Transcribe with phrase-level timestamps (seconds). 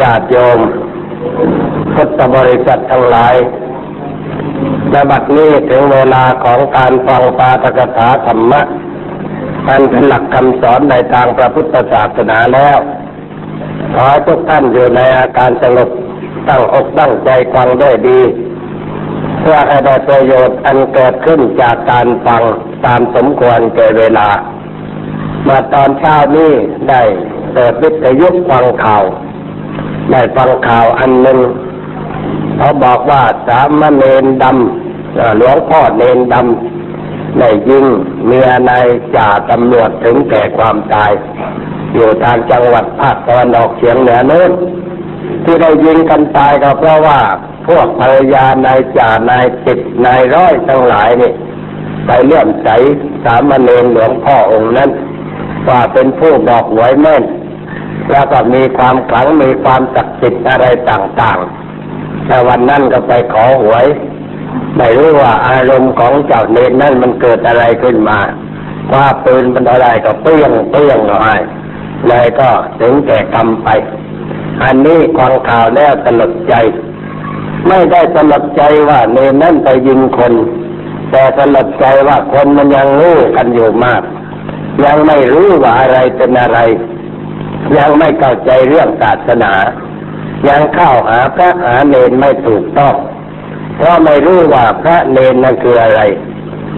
[0.00, 0.58] ญาติโยม
[1.94, 3.34] พุทธบริษัททั้งหลาย
[4.90, 8.62] ในบัดนี้ถึงเวลาของการฟังปาตกถาธรรมะ
[9.68, 12.78] อันเป็นหลักคำสอนในทางพระพุทธศาสนาแล้ว
[13.92, 15.88] ขอให้ทุกท่านอยู่ในอาการสงบ
[16.48, 18.20] ตั้งอกตั้งใจฟังด้วยดี
[19.40, 22.42] เพื่อให้ได้ประโยชน์อันเกิดขึ้นจากการฟัง
[22.86, 24.28] ตามสมควรแก่เวลา
[25.48, 26.52] มาตอนเช้านี้
[26.90, 27.02] ได้
[27.52, 29.04] เปิดวิทยุฟังข่าว
[30.10, 31.38] ได้ฟังข่าวอันหนึ่ง
[32.56, 37.84] เขาบอกว่าสามเณรดำหลวงพ่อเนนดำได้ยิง
[38.26, 41.12] เมียนายจ่าตำรวจถึงแก่ความตาย
[41.94, 44.50] อยู่ทางจังหวัดภาคตะวันออกเฉียงเหนือนู้น
[45.44, 47.20] ที่ได้ยิงกันตายก็เพราะว่า
[47.66, 51.32] พวกภรรยานายจ่านายติดนายร้อยทั้งหลายนี่
[52.06, 52.68] ไปเลื่อมใส
[53.24, 54.90] สามเณรหลวงพ่อองค์นั้น
[55.68, 57.22] ว่าเป็นผู้บอกหวยแม่น
[58.10, 63.86] แล้วก็มีความขลังมีความศักดิ์สิทธิ์อะไรต่างๆแต่วันนั้นก็ไปขอหวย
[64.76, 68.18] ไม่รู้ว่าอารมณ์ของเจ้าเนรนั่นมันเกิดอะไรขึ้นมา
[68.92, 71.40] ว่าปืนมันอะไรก็เปี้ยงเปี้ยงหน่อย
[72.08, 73.68] เลยก็ถึงแก่กรรมไป
[74.62, 76.54] อันนี้ควางข่าวแล้วสลดใจ
[77.68, 80.32] ไม่ได้สลดใจว่าเนรนั่นไปยิงคน
[81.10, 84.02] แต่สลดใจว่าคนมันยังรู้กันอยู่มาก
[84.84, 86.58] ยังไม่รู้ว่าอะไรเป็นอะไร
[87.78, 89.52] ยังไม่เข้าใจเรื่องศาสนา
[90.48, 92.94] ยังเข้าหาพระหาเนรไม่ถูกต้อง
[93.76, 96.00] เพราะไม่รู้ว่าพระเนรนั่นคืออะไร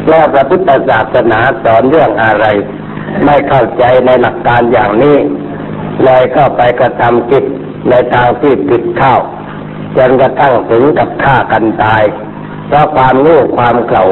[0.08, 2.46] และพระพุทธศาสนาสอนเรื่องอะไร
[3.24, 5.16] ไม่เข้าใจในหลักการอย่างนี้
[6.04, 7.44] เลยก็ไปกระทำกิจ
[7.90, 9.14] ในทางที่ผิดเข้า
[9.96, 12.02] จนกระทั่งถึงกับฆ่ากันตาย
[12.68, 14.04] เพราะความโง่ความเขลา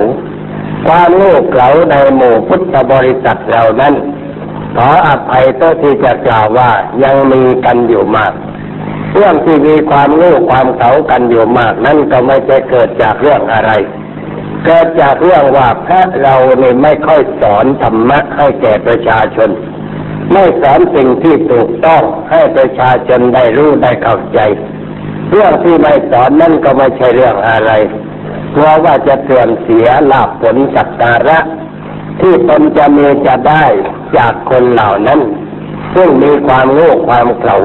[0.87, 3.95] ความโง่เขลาในหมู่พุทธบริษัทเรานั้น
[4.77, 6.70] ขออภัยตัวที่จะกล่าวว่า
[7.03, 8.33] ยังมีกันอยู่มาก
[9.14, 13.70] เรื่องที่มีความโง่ความเขากันอยู่มาก นั่นก็ไม่ใช่เกิดจากเรื่องอะไร
[14.64, 19.50] เกิดจากเรื่องว่าพระเราเนี่ยไม่ค่อยสอนธรรมะให้แก่ประชาชน
[20.32, 24.38] ไม่สอนสิ่งที่ถูกต้องให้ประชาชนได้รู้ได้เข้าใจ
[25.31, 27.70] เรื่องที่ไม่สอนนั่นก็ไม่ใช่เรื่องอะไร
[28.54, 31.38] กลัวว่าจะเสื่อมเสียลาภผลสักการะ
[32.20, 33.65] ที่ตนจะมีจะได้
[34.16, 35.20] จากคนเหล่านั้น
[35.94, 37.56] ซึ่งมีความโง่ความเขลา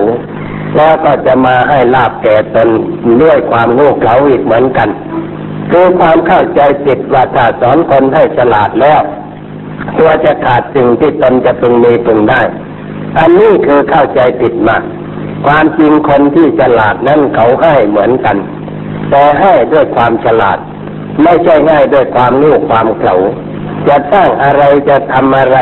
[0.75, 2.69] แล้วก็จะมาให้ลาบแก่ตน
[3.21, 4.89] ด้วยความโง่เขลาอีกเหมือนกัน
[5.71, 9.01] คือความเข้าใจผิดว่าถ้าสอนคนให้ฉลาดแล้ว
[9.97, 12.41] ตัวจะขาดสิ่งที่ตนจะพึงมีพึงได้
[13.19, 14.83] อันนี้คือเข้าใจผิดมาก
[15.45, 18.37] ความจริงคนที่ฉลาดนั้นเขาให้เหมือนกัน
[19.09, 20.57] แต่ให้ด้วยความฉลาด
[21.23, 23.15] ไม่ใช่ง่ายด้วยความโง่ความเขลา
[23.87, 25.57] จะสร้างอะไรจะทำอะไร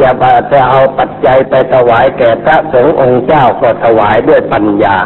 [0.00, 0.10] จะ
[0.52, 4.96] จะเอาปัจจัยไปถวายแก่พระสงฆ์องค์เจ้าก็ถวายด้วยปัญญา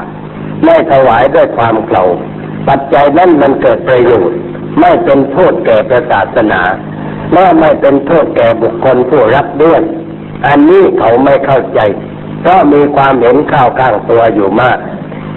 [0.65, 2.05] ไม่ถวายด้วยความเกลา
[2.69, 4.39] ปัจจัยนั้นมันเกิดประโยชน์
[4.81, 6.63] ไม่เป็นโทษแก่พระศาสนา
[7.33, 9.81] และไม่เป็นโทษแก่บุคคลผู้รับด้วย
[10.47, 11.81] อันนี้เขาไม่เข้าใจ
[12.41, 14.79] เพราะมีความเห็นข้าวข้างตัวอยู่มาก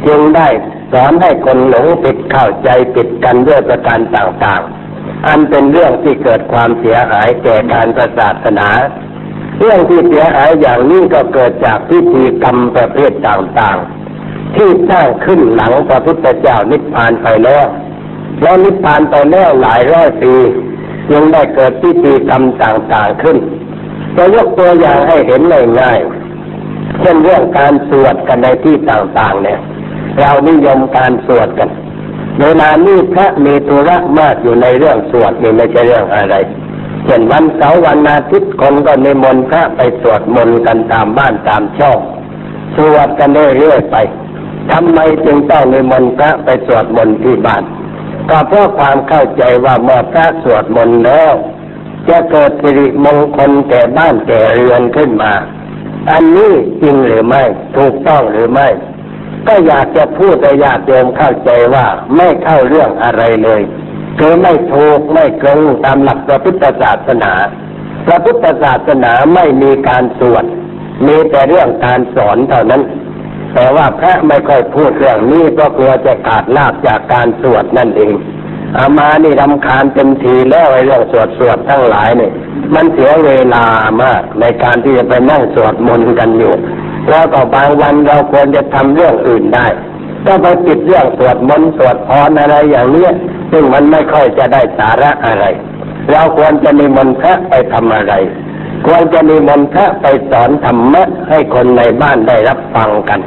[0.07, 0.47] จึงได้
[0.91, 8.67] สอนให้คนหลงผิดเข้าใจผิดกันด้วยประการต่างๆ อันเป็นเรื่องที่เกิดความเสียหายแก่การศาสนา
[9.63, 17.66] เรื่องที่เสียหายอย่างนี้ก็เกิดจากพิธีกรรมประเภทต่างๆ ที่สร้างขึ้นหลังพระพุทธเจ้านิพพานไปแล้ว
[18.41, 20.33] แล้วนิพพานไปแล้วหลายร้อยปี
[21.13, 23.38] ยังได้เกิดพิธีกรรมต่างๆขึ้น
[24.16, 25.41] จะยกตัวอย่างให้เห็น
[25.79, 29.59] ง่ายๆเช่นเรื่องการสวดกันในที่ต่างๆ เนี่ย
[30.19, 31.69] เรานิยมการสวดกัน
[32.41, 36.35] เวลานี้พระมีธุระมากอยู่ในเรื่องสวดนี่ไม่ใช่เรื่องอะไร
[37.06, 42.00] เช่นวันเสาร์วันอาทิตย์คนก็นิมนต์พระไปสวดมนต์กันตามบ้านตามช่อง
[42.75, 43.95] สวดกันเรื่อยๆไป
[44.72, 47.63] ทำไมจึงต้องนิมนต์พระไปสวดมนต์ที่บ้าน
[48.29, 51.34] ก็เพราะความเข้าใจว่าเมื่อพระสวดมนต์แล้ว
[52.09, 55.34] จะเกิดสิริมงคลแก่บ้านแก่เรือนขึ้นมา
[56.11, 57.44] อันนี้จริงหรือไม่
[57.78, 58.67] ถูกต้องหรือไม่
[59.47, 61.85] ก็อยากจะพูดให้ญาติโยมเข้าใจว่า
[62.16, 63.61] ไม่เข้าเรื่องอะไรเลย
[64.19, 67.34] คือไม่ถูกไม่ตรงตามหลักพระพุทธศาสนา
[68.05, 70.46] พระพุทธศาสนาไม่มีการสวด
[71.08, 72.81] มีแต่เรื่องการสอนเท่านั้น
[73.53, 78.13] แต่ว่าพระไม่ค่อยพูดเรื่องนี้เพราะกลัวจะขาดลาบจากการสวดนั่นเอง
[78.78, 82.31] อามานี่รำคาญเต็มทีแล้วไอ้เรื่องสวดสวดทั้งหลายเนี่ย
[82.75, 83.66] มันเสียเวลา
[84.03, 86.53] มากในการที่จะไปนั่งสวดมนต์กันอยู่
[87.09, 89.67] แล้วก็บางวันเราควรจะทำเรื่องอื่นได้
[90.25, 93.11] ก็ไปติดเรื่องสวดมนต์สวดพรอะไรอย่างเนี้ย
[93.51, 95.45] ซึ่งมันไม่ค่อยจะได้สาระอะไร
[96.11, 98.13] เราควรจะนิมนต์พระไปทำอะไร
[98.85, 103.19] ควรจะนิมนต์พระไปสอนธรรมะให้คนในบ้านได้รับฟังกัน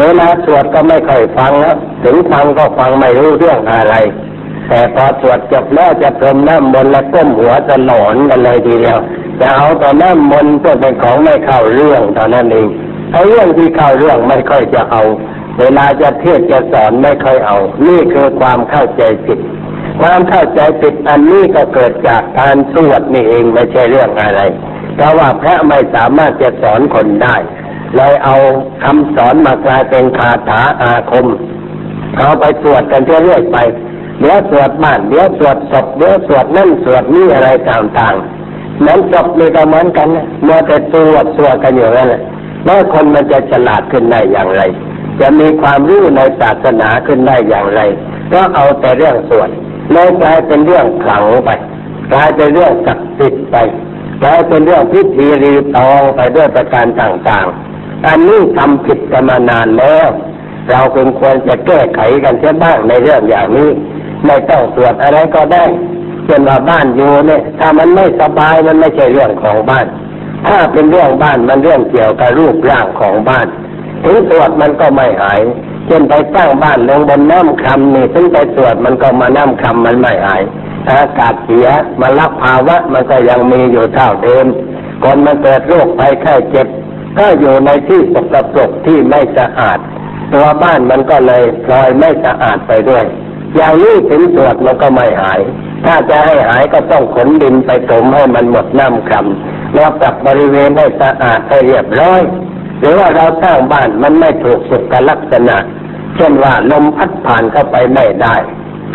[0.00, 3.94] เวลาสวดก็ไม่ค่อยฟังแล้วถึงฟังก็ฟังไม่รู้เรื่องอะไร
[4.68, 8.98] แต่พอสวดจบแล้วจะพรมน้ำมนต์และก้มหัวจะหลอนกันเลยทีเดียว
[9.40, 12.68] จะเอาแต่น้ำมนต์เพื่อเป็นของไม่เข้าเรื่องเท่านั้นเอง
[13.12, 15.02] ไอ้เรื่องที่เข้าเรื่องไม่ค่อยจะเอา
[15.60, 17.56] เวลาจะเทศจะสอนไม่ค่อยเอา
[17.86, 19.38] นี่คือความเข้าใจผิด
[20.00, 24.40] ความเข้าใจผิดอันนี้ก็เกิดจากการสวดนี่เองไม่ใช่เรื่องอะไร
[24.94, 27.36] เพราะว่าพระไม่สามารถจะสอนคนได้
[27.96, 28.36] เลยเอา
[28.84, 31.26] คำสอนมากลายเป็นคาถาอาคม
[32.16, 33.58] เขาไปสวดกันเรื่อยไป
[34.20, 40.08] เดี๋ยวสวดบ้านเดี๋ยวสวดศพเดี๋ยวสวดนั่นสวดนี่อะไรต่างๆนั้นศพนี่ก็เหมือนกัน
[40.44, 42.22] เมื่อแต่สวดสวดกันอยู่นั่นแหละ
[42.64, 44.62] แล้วคนมันจะฉลาดขึ้นได้อย่างไร
[45.20, 47.80] จะมีความรู้ในศาสนาขึ้นได้อย่างไร
[48.32, 49.50] ก็เอาแต่เรื่องส่วด
[49.92, 51.50] เลยกลายเป็นเรื่องขลังไป
[52.12, 53.56] กลายเป็นเรื่องศักดิ์สิทธิ์ไป
[54.22, 60.08] กลายเป็นเรื่องพิธีรีตองไปด้วยประการต่างๆ อันนี้ทำผิดกันมานานแล้ว
[60.70, 63.70] เราควรควรจะแก้ไขกันเสียบ้างในเรื่องอย่างนี้
[64.26, 65.64] ไม่ต้องตรวจอะไรก็ได้
[66.24, 69.86] เช่นว่าบ้านอยู่เนี่ย ถ้ามันไม่สบายมันไม่ใช่เรื่องของบ้าน
[70.46, 73.46] ถ้าเป็นเรื่องบ้านมันเรื่องเกี่ยวกับรูปร่างของบ้าน
[74.04, 75.40] ถึงตรวจมันก็ไม่หาย
[75.86, 80.42] เช่นไปสร้างบ้านลงบนน้ำคำนี่ถึงไปตรวจมันก็มาน้ำคำมันไม่หาย
[80.90, 81.68] อากาศเสีย
[82.00, 84.46] มารับภาวะมันก็ยังมีอยู่เท่าเดิม
[85.02, 86.66] คนมันเกิดโรคภัยไข้เจ็บ
[87.18, 89.78] ก็อยู่ในที่สกปรกที่ไม่สะอาด
[90.32, 93.04] ตัวบ้านมันก็เลยพลอยไม่สะอาดไปด้วย
[93.56, 95.40] อย่างนี้ถึงตรวจมันก็ไม่หาย
[95.84, 102.20] ถ้าจะให้หายก็ต้องขนดินไปถมให้มันหมดน้ำคำแล้วปรับบริเวณให้สะอาดให้เรียบร้อย
[102.82, 105.56] หรือว่าเราสร้างบ้านมันไม่ถูกสุขลักษณะ
[106.16, 108.36] เช่นว่าลมพัดผ่านเข้าไปไม่ได้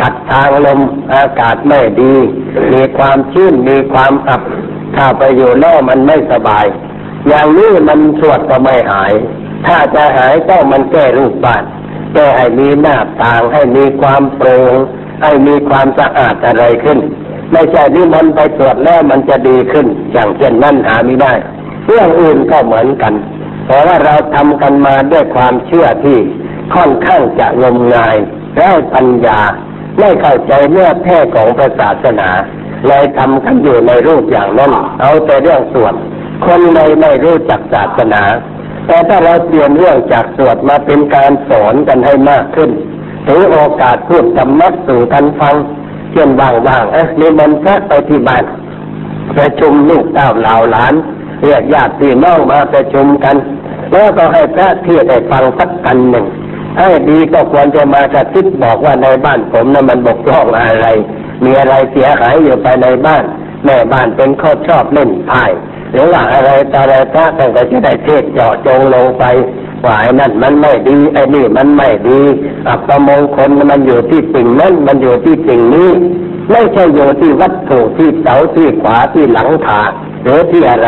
[0.02, 0.80] ขัดทางลม
[1.14, 2.14] อากาศไม่ดี
[2.74, 4.42] มีความชื้นมีความอับ
[4.96, 6.66] ถ้าไปอยู่แล้วมันไม่สบาย
[7.28, 9.12] อย่างนี้มันสวดก็ไม่หาย
[9.66, 11.64] ถ้าจะหายก็มันแก้รูปบ้าน
[12.14, 14.74] แก้ให้มีหน้าต่างให้มีความโปร่ง
[15.22, 17.00] ให้มีความสะอาดอะไรขึ้น
[17.52, 21.34] ไม่ใช่ที่มันไปตรวจแล้วมันจะดีขึ้น อย่างเช่นนั่นหาไม่ได้
[21.86, 23.14] เรื่องอื่นก็เหมือนกัน
[23.68, 26.18] เพราะว่าเราทำกันมาด้วยความเชื่อที่
[26.76, 28.16] ค่อนข้างจะงมงาย
[28.58, 29.40] แล้วปัญญา
[30.00, 32.30] ไม่เข้าใจเนื้อแท้ของพระศาสนา
[32.88, 34.72] เลยทำกันอยู่ในรูปอย่างนั้น
[35.02, 35.94] เอาแต่เรื่องสวด
[36.46, 38.24] คนเลยไม่รู้จักศาสนา
[38.88, 42.70] แต่ถ้าเราเปลี่ยนเรื่องจากสวดมาเป็นการสอนกันให้มากขึ้น
[43.26, 45.56] ถือโอกาสพูดธรรมะสู่กันฟัง
[46.12, 48.44] เช่นว่างๆเอ๊ะนิมนต์พระไปที่บ้าน
[49.38, 50.94] ประชุมลูกเต้าเหล่าหลาน
[51.42, 53.36] เรียกญาติพี่น้องมาประชุมกัน
[53.92, 56.26] แล้วก็ให้พระเทศให้ฟังสักกันหนึ่ง
[56.78, 60.88] ให้ดีก็ควรจะมากระซิบบอกว่าในบ้านผมนั้นมันบกพร่องอะไร
[61.44, 63.24] มีอะไรเสียหายอยู่ภายในบ้าน
[63.66, 65.44] แม่บ้านเป็นข้อชอบเล่นไพ่
[65.92, 69.24] หรือว่าอะไรตอะไรพระท่านก็จะได้เทศเจาะจงลงไป
[69.84, 72.22] ว่าไอ้นั่นมันไม่ดีไอ้นี่มันไม่ดี
[72.68, 75.90] อัปมงคลมันอยู่ที่สิ่งนั้นมันอยู่ที่สิ่งนี้
[76.52, 79.82] ไม่ใช่อยู่ที่วัตถุที่เสาที่ขวาที่หลังคา
[80.24, 80.88] หรือที่อะไร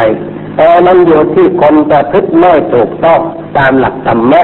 [0.56, 3.22] แต่มันอยู่ที่คนประพฤติไม่ถูกต้อง
[3.58, 4.42] ตามหลักธรรมะ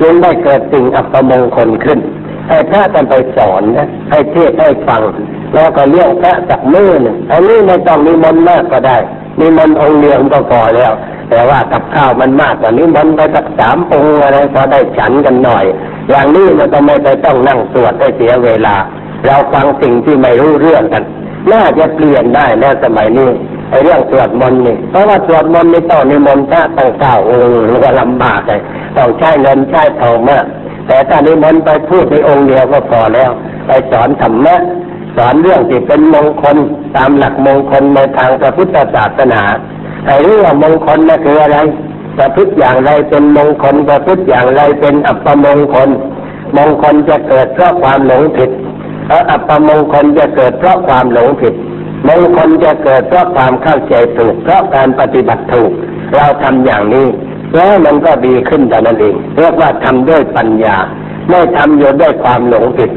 [0.00, 1.98] จึงได้เกิดสิ่งอัปมงคลขึ้น
[2.48, 5.02] ให้พระท่านไปสอนนะให้เทศให้ฟัง
[5.54, 8.96] แล้วก็เลี้ยงพระจากมือนึ่งอันนี้ไม่ต้องมีมนมากก็ได้
[9.40, 10.92] มีมนองเดียวก็พอแล้ว
[11.30, 15.64] แต่ว่ากับข้าวมันมากกว่านี้มันไปสักสามองค์อะไรพอได้ฉันกันหน่อย
[16.08, 18.74] อย่างนี้มันก็ไม่ไปต้องนั่งสวดให้เสียเวลา
[19.26, 21.02] เราฟังสิ่งที่ไม่รู้เรื่องกัน
[21.52, 23.30] น่าจะเปลี่ยนได้แล้วสมัยนี้
[23.70, 28.60] ไอ้เรื่องสวดมนต์นี่เพราะว่าสวดมนต์นี่ต้องนิมนต์พระต้องเก้าองค์มันก็ลำบากเลย
[28.96, 30.44] ต้องใช้เงินใช้ทองมาก
[30.86, 33.30] แต่ถ้านิมนต์ไปพูดในองค์เดียวก็พอแล้ว
[33.66, 34.56] ไปสอนธรรมะ
[35.16, 36.56] สอนเรื่องที่เป็นมงคล
[36.96, 39.42] ตามหลักมงคลในทางพระพุทธศาสนา
[40.06, 41.58] ไอ้เรื่องมงคลนั่นคืออะไร
[42.18, 45.88] ประพฤติอย่างไรเป็นมงคลประพฤติอย่างไรเป็นอัปมงคล
[46.56, 48.50] มงคลจะเกิดเพราะความหลงผิด
[49.06, 51.54] แล้วอัปมงคลจะเกิดเพราะความหลงผิด
[52.08, 55.70] มงคลจะเกิดเพราะความเข้าใจถูกเพราะการปฏิบัติถูก
[56.16, 57.06] เราทำอย่างนี้
[57.56, 60.76] แล้วมันก็ดีขึ้นแต่นั้นเองเรียกว่าทำด้วยปัญญา
[61.30, 62.90] ไม่ทำอยู่ด้วยความหลงผิด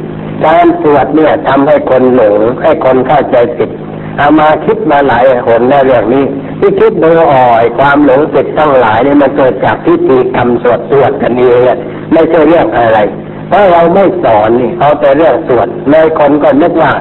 [0.46, 3.70] การสวดเนี่ยทำให้คนหลงให้คนเข้าใจผิด
[4.18, 6.25] เอามาคิดมาหลายหนในเรื่องนี้
[6.60, 11.78] ที่คิดดูอ่อยความหลงผิดทั้งหลายนี่มันเกิดจากพิธีกรรมสวดสวดกันเอง
[12.13, 13.00] ไม่ใช่เรื่องอะไร
[13.48, 16.92] เพราะเราไม่สอนนี่เอาแต่เรื่องสวดเลยคนก็นึกว่า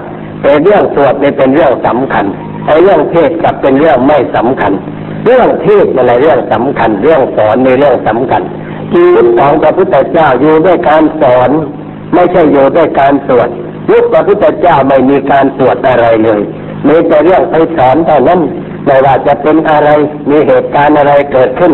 [0.43, 2.25] แต่เรื่องสวดนี่เป็นเรื่องสำคัญ
[2.67, 4.73] ไอ้เรื่องเทศกับเป็นเรื่องไม่สำคัญ
[5.25, 8.43] เรื่องเทศอะไรเรื่องสำคัญ เรื่องสอนในเรื่องสำคัญ
[8.93, 11.51] ชีวิตของพระพุทธเจ้าอยู่ด้วยการสอน
[12.15, 13.49] ไม่ใช่อยู่ด้วยการสวด
[13.91, 16.41] ยุคพระพุทธเจ้าไม่มีการสวดอะไรเลย
[16.87, 18.41] มีแต่เรื่องไปสอนเท่านั้น
[18.87, 19.89] ไม่ว่าจะเป็นอะไร
[20.31, 21.73] มีเหตุการณ์อะไรเกิดขึ้น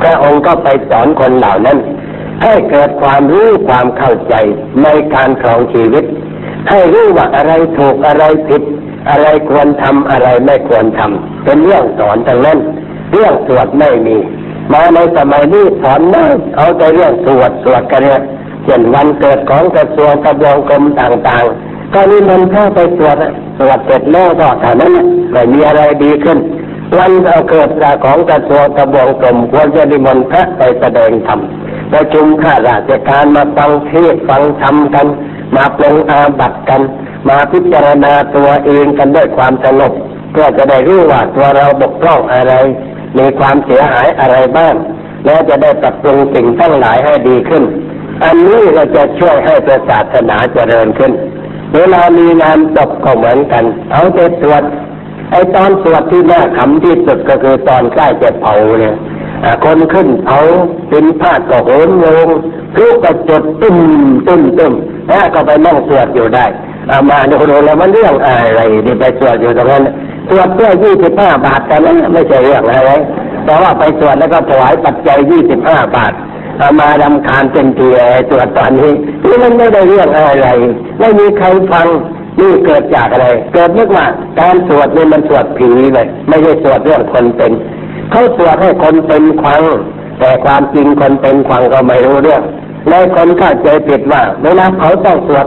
[0.00, 1.78] พระองค์ก็ไปสอนคนเหล่านั้น
[2.42, 4.34] ให้เกิดความรู้ความเข้าใจ
[4.82, 6.04] ในการครองชีวิต
[6.68, 8.62] ให้รู้ว่าอะไรถูกอะไรผิด
[9.10, 12.58] อะไรควรทำอะไรไม่ควรทำเป็นเรื่องสอนทั้งนั้น
[13.12, 14.16] เรื่องสวดไม่มี
[14.72, 16.24] มาในสมัยนี้สอนไม่
[16.56, 18.20] เอาแต่เรื่องสวดสวดกันเนี่ย
[18.64, 23.16] เช่นวันเกิดของกระทรวงกระบวงกรมต่างๆ ก็นี่มันแค่ไปสวด
[23.58, 24.92] สวดเสร็จแล้วก็เท่านั้น
[25.32, 26.38] ไม่มีอะไรดีขึ้น
[26.98, 27.68] วันเอาเกิด
[28.04, 31.40] ของกระทรวงกระบวงกรมควรจะนิมนต์พระไปแสดงธรรม
[31.92, 35.06] ประชุมข้าราชการมาฟังเทศฟังธรรมกัน
[35.56, 36.80] มาปรงอาบัติกัน
[37.28, 39.92] มาพิจารณาตัวเองกันด้วยความสงบ
[40.32, 42.54] เพื่อจะได้รู้ว่าตัวเราบกพร่องอะไร
[43.18, 44.74] มีความเสียหายอะไรบ้าง
[45.24, 47.62] แล้วจะได้ปรับปรุงสิ่งทั้งหลายให้ดีขึ้น
[48.24, 49.54] อันนี้เราจะช่วยให้
[49.88, 51.12] ศาสนาเจริญขึ้น
[51.74, 54.62] เวลามีงานศพก็เหมือนกัน เอาแต่สวด
[55.30, 58.96] ไอ้ตอนสวดที่น่าขำที่สุดก็คือตอนใกล้จะเผาเนี่ย
[59.64, 60.38] คนขึ้นเผา
[60.90, 62.28] เป็นผ้าก็โหนลง
[62.78, 63.76] ลูกก็จดตึ้ม
[64.26, 64.72] ตึ้มตึ้ม
[65.08, 66.46] แล้วก็ไปนั่งสวดอยู่ได้
[66.90, 69.82] อามาดูดูแล้วมันเรื่องอะไรที่ไปสวดอยู่ตรงนั้น
[70.28, 72.92] สวดเพื่อยี่สิบห้าบาทแต่นั้นไม่ใช่เรื่องอะไร
[73.44, 76.12] แต่ว่าไปสวดแล้วก็ถวายปัจจัยยี่สิบห้าบาท
[76.60, 78.92] อามาดำคานเป็นเทียสวดตอนนี้
[79.26, 80.48] นี่มันไม่ได้เรื่องอะไร
[81.00, 81.86] ไม่มีใครฟัง
[82.40, 84.06] นี่เกิดจากอะไร เกิดเมื่อว่า
[84.40, 87.52] การสวดนี่มันสวดผีเลยไม่ใช่สวดเรื่องคนเป็น
[88.10, 89.62] เขาสวดให้คนเป็นควัง
[90.18, 92.42] แต่ความจริงคนเป็นควังก็ไม่รู้เรื่อง
[92.90, 95.46] ในคนเข้าใจผิดว่าเวลาเขาต้องสวด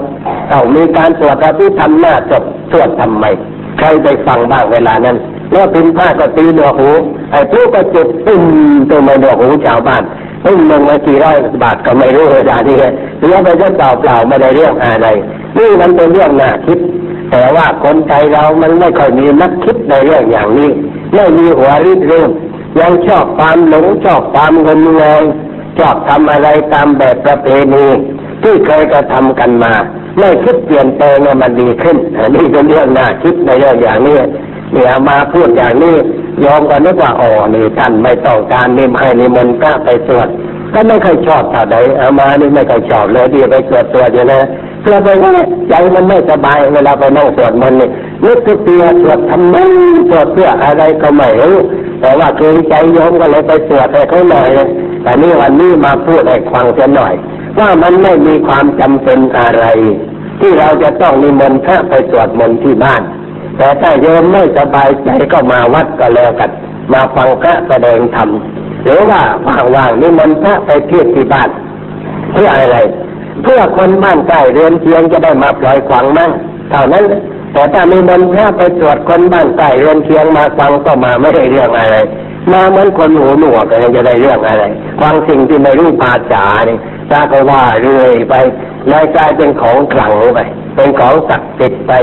[0.50, 3.26] เขามีการสวดที่ทำหน้าจบสวดทำไม
[3.78, 5.18] ใครไปฟังบ้างเวลานั้น
[5.52, 6.90] แล้วพิมพ์ผ้าก็ตีหนวกหู
[7.32, 8.44] ไอ้ผู้ก็จุดตึ้ม
[8.90, 10.04] ตัวไม่หนวกหูชาวบ้าน
[10.46, 15.08] ตึ้มมึงมากี่ร้อยบาทก็ไม่รู้เวลานี้เรียกไปจะเปล่าเปล่าไม่ได้เรื่องอะไร
[15.58, 16.80] นี่มันเป็นเรื่องน่าคิด
[17.32, 20.70] แต่ว่าคนไทยเรามันไม่ค่อยมีนักคิดในเรื่องอย่างนี้
[21.14, 22.30] ไม่มีหัวริเรื่อง
[22.80, 25.24] ยังชอบความหลงชอบความงมงาย
[25.78, 27.86] ชอบทำอะไรตามแบบประเพณี
[28.44, 29.74] ที่เคยกระทำกันมา
[30.20, 34.18] ไม่คิดเปลี่ยนแปลงมันดีขึ้นอันนี้เป็นเรื่องน่าคิดในเรื่องอย่างนี้
[34.74, 35.96] เนี่ยมาพูดอย่างนี้
[36.46, 40.28] ยอมกันนึกว่าอ๋อนี่ท่านไม่ต้องการนิมให้นิมนต์พระไปสวด
[40.74, 44.42] ก็ไม่เคยชอบเท่าใดเอามานี่ไม่เคยชอบเลยที่ไปสวดสวดอยู่นะ
[44.82, 45.32] เพื่อไปว่า
[45.70, 47.90] ใจมันไม่สบายเวลาไปนั่งสวดมันนี่
[48.26, 49.56] นึกถึงเตียสวดทำไม
[50.10, 51.56] สวดเพื่ออะไรก็ไม่รู้
[52.02, 54.50] แต่ว่าเกรงใจโยมก็เลยไปสวดให้เขาหน่อย
[55.04, 57.14] แต่นี่วันนี้มาพูดให้ฟังเสียหน่อย
[57.60, 59.66] ว่ามันไม่มีความจำเป็นอะไร
[60.40, 63.02] ที่เราจะต้องนิมนต์พระไปสวดมนต์ที่บ้าน
[63.58, 66.52] แต่ถ้าโยมไม่สบายใจก็มาวัดก็แล้วกัน
[66.94, 68.30] มาฟังพระแสดงธรรม
[68.84, 69.22] หรือว่า
[69.76, 71.50] ว่างๆนิมนต์พระไปเทศที่บ้าน
[72.32, 72.78] เพื่ออะไร
[73.44, 76.32] เพื่อคนบ้านใกล้เรือนเคียงจะได้มาปล่อยขวางมั่ง
[76.70, 77.04] เท่านั้น
[77.54, 81.96] แต่ถ้ามีมนต์พระไปตรวจคนบ้านใกล้เรือนเคียงมาฟังก็มาไม่ได้เรื่องอะไร
[82.54, 84.64] มาเหมือนคนหูหนวกก็ยังจะได้เรื่องอะไร
[85.02, 86.80] ฟังสิ่งที่ไม่รู้ภาษาเนี่ย
[87.12, 88.36] ถ้าก็ว่าเรื่อยไป
[88.92, 90.40] นายกลายเป็นของขลังไป
[90.76, 91.94] เป็นของศักดิ์สิทธิ์ไป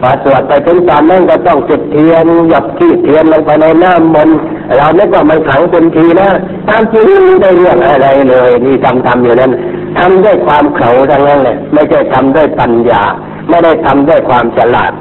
[0.00, 4.36] พอตรวจไปถึงตอนนั้นก็ต้องจุดเทียนหยับขี้เทียนลงไปในน้ำมนต์
[4.76, 6.28] เราเนีกว่ามันขังเป็นทีนะ
[6.68, 9.52] ตามจริงไม่ได้เรื่องอะไรเลยนี่ทำทำอยู่นั้น
[9.98, 13.02] ทำด้วยความเข่าทั้งนั้นเลยไม่ใช่ทำด้วยปัญญา
[13.48, 14.92] ไม่ได้ทำด้วยความฉลาด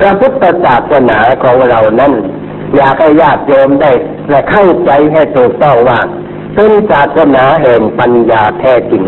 [0.00, 2.12] พระพุทธศาสนาของเรานั้น
[2.76, 3.92] อยากให้ญาติโยมได้
[4.28, 6.00] และเข้าใจให้ถูกต้องว่า
[6.54, 9.02] เป็นศาสนาแห่งปัญญาแท้จริง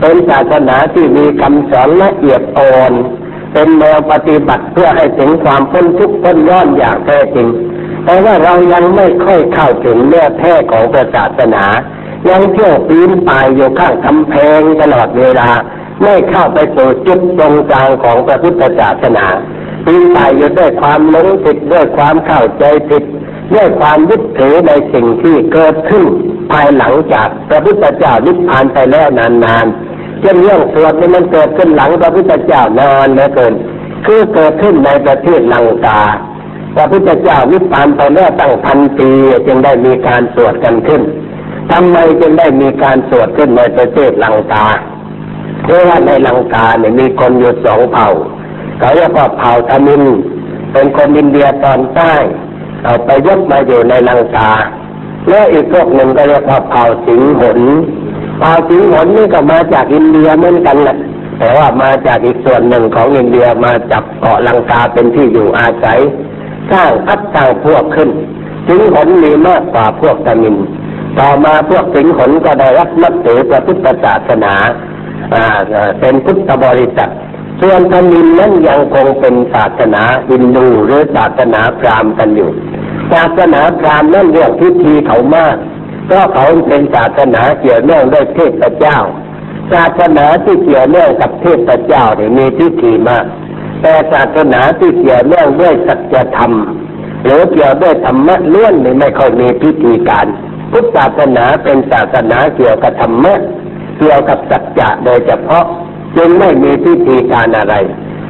[0.00, 2.92] เป็นศาสนาที่มีคำสอนละเอียดอ่อน
[3.52, 7.48] เป็นแนวปฏิบัติเพื่อให้ถึงความพ้นทุกข์พ้นร้อนอย่างแท้จริง
[8.04, 11.64] แต่ว่าเรายังไม่ค่อยเข้าถึงเนื้อแท้ของศาสนา
[12.30, 15.50] ยังเที่ยวปีนป่ายอยู่ข้างกำแพงตลอดเวลา
[16.02, 19.26] ไม่เข้าไปสู่จุดตรงกลางของพระพุทธศาสนา
[19.86, 23.04] ปีนป่ายอยู่ด้วยความหลงผิดด้วยความเข้าใจผิด
[23.54, 26.04] ด้วยความยึดถือในสิ่งที่เกิดขึ้น
[26.52, 33.52] ภายหลังจากพระพุทธเจ้านิพพานไปแล้วนานๆเช่นเรื่องสวดนี่มันเกิดขึ้นหลังพระพุทธเจ้านานเหลือเกิน
[34.06, 36.00] คือเกิดขึ้นในประเทศลังกา
[36.74, 39.10] พระพุทธเจ้านิพพานไปแล้วตั้งพันปี
[39.46, 41.02] จึงได้มีการสวดกันขึ้น
[41.70, 44.66] ทำไมจึงได้มีการสวดขึ้นในประเทศลังกา
[45.62, 48.08] เพราะว่าในลังกาเนี่ยมีคนอยู่สองเผ่า
[48.82, 50.02] เขาเรียกว่าเผ่าทมิน
[50.72, 52.14] เป็นคนอินเดียตอนใต้
[52.84, 54.50] เอาไปยกมาอยู่ในลังกา
[55.28, 57.60] แล้วอีกพวกหนึ่งก็เรียกว่าเผ่าสิงหน
[58.38, 60.96] เผ่าสิงหนนี่ก็มาจากอินเดียเหมือนกันแหละ
[61.38, 65.98] แต่ว่ามาจากอีกส่วนหนึ่งของอินเดียมาจับเกาะลังกาเป็นที่อยู่อาศัย
[66.70, 68.10] สร้างพัฒสร้างพวกขึ้น
[68.66, 70.56] สิงหนมีมากกว่าพวกตมิน
[71.18, 74.54] ต่อมาพวกสิงหนก็ได้รับนับถือพระพุทธศาสนา
[76.00, 77.10] เป็นพุทธบริษัท
[77.60, 82.50] ส่วนธมินนั้นยังคงเป็นศาสนาฮินดูหรือศาสนาพราหมณ์กันอยู่
[83.12, 85.56] ศาสนาพราหมณ์นั่นเรื่องพิธีเขามาก
[86.06, 88.98] เพราะเขาเป็นศาสนาเกี่ยวเนื่องด้วยเทพเจ้า
[89.72, 93.24] ศาสนาที่เกี่ยวเนื่องกับเทพเจ้าเนี่ยมีพิธีมาก
[93.82, 96.52] แต่ศาสนาที่เกี่ยวเนื่องด้วยสัจธรรม
[97.24, 100.26] หรือเกี่ยวด้วยธรรมะล้วนนี่ไม่ค่อยมีพิธีการ
[100.72, 103.34] พุทธศาสนาเป็นศาสนาเกี่ยวกับธรรมะ
[103.98, 105.64] เกี่ยวกับสัจจะโดยเฉพาะ
[106.16, 107.74] จึงไม่มีพิธีการอะไร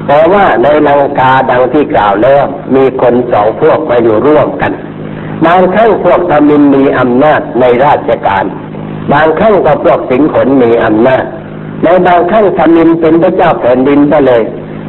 [0.07, 4.73] แต่ว่าในลังกาดังที่กล่าวแล้วมีคนสองพวกมาอยู่ร่วมกัน
[5.45, 8.45] บางครั้งพวกธมินมีอำนาจในราชการ
[9.13, 11.25] บางครั้งก็พวกสิงขนมีอำนาจ
[11.85, 14.43] ในบางครั้งธมินเป็นพระเจ้าแผ่นดินก็เลย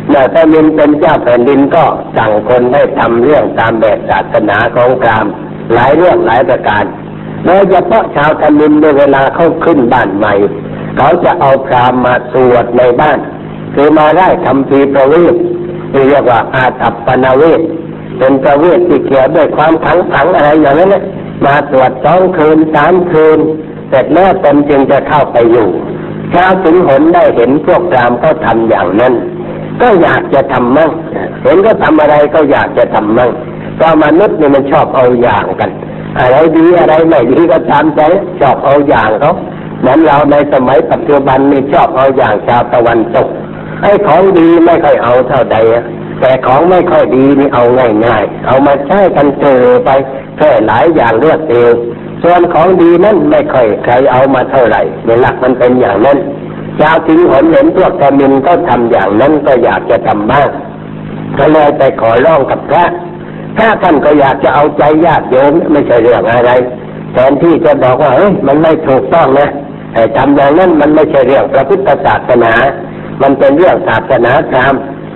[0.07, 1.83] เมื่อธมินเป็นเจ้าแผ่นดินก็
[2.17, 5.25] สั่งคนให้ทำเรื่องตามแบบศาสนาของกราม
[5.73, 6.83] หลายเรื่องหลายประการ
[7.45, 10.33] โดยเฉพาะชาวธมินในเวลาเขาขึ้นบ้านใหม่
[10.97, 13.19] เขาจะเอาพรามมาสวดในบ้าน
[13.73, 15.35] คือมาได้ทำปีประเวท
[15.91, 17.61] ที่เรียกว่าอาตัปปนาเวท
[18.17, 21.03] เป็นประเวทที่เกี่ยวด้วยความขังขังอะไรอย่างนั้นนะ
[21.45, 23.39] มาตรวจสองคืนสามคืน
[23.89, 25.67] เสร็จแล้วตนจึงจะเข้าไปอยู่
[26.33, 29.13] ชาวถึงหนได้เห็นพวกรามก็ทำอย่างนั้น
[29.81, 30.91] ก็อยากจะทำมั่ง
[31.43, 33.31] เห็นก็ทำอะไรก็อยากจะทำมั่ง
[33.79, 35.69] ก็มนุษย์เนี่ยมันชอบเอาอย่างกัน
[36.19, 38.01] อะไรดีอะไรไม่ดีก็ตามใจ
[38.39, 39.33] ชอบเอาอย่างเขา
[39.83, 43.27] เหมือนเราในสมัยปัจจุบันนี่ชอบเอาอย่างชาวตะวันตก
[43.81, 45.57] ไอ้ของดีไม่ค่อยเอาเท่าใด
[46.19, 47.63] แต่ของไม่ค่อยดีนี่เอา
[48.05, 49.89] ง่ายๆ เอามาใช้กันเจอไป
[50.37, 51.73] แค่หลายอย่างเลือกเอง
[52.23, 56.17] ส่วนของดีนั้นไม่ค่อยใครเอามาเท่าไหร่ในหลักมันเป็นอย่างนั้น
[56.79, 60.49] ชาวทิ้งหนเห็นพวกกมินก็ทำอย่างนั้นก็อยากจะทำบ้าง
[61.37, 62.85] ก็เลยไปขอร้องกับพระ
[63.57, 66.51] พระท่านก็อยากจะเอาใจญาติโยมไม่ใช่เรื่องอะไร
[67.13, 69.49] แทนที่จะบอกว่าเฮ้ยมันไม่ถูกต้องนะ
[70.17, 72.53] ทำอย่างนั้นมันไม่ใช่เรื่องพระพุทธศาสนา
[73.21, 74.73] มันเป็นเรื่องศาสนาธรรม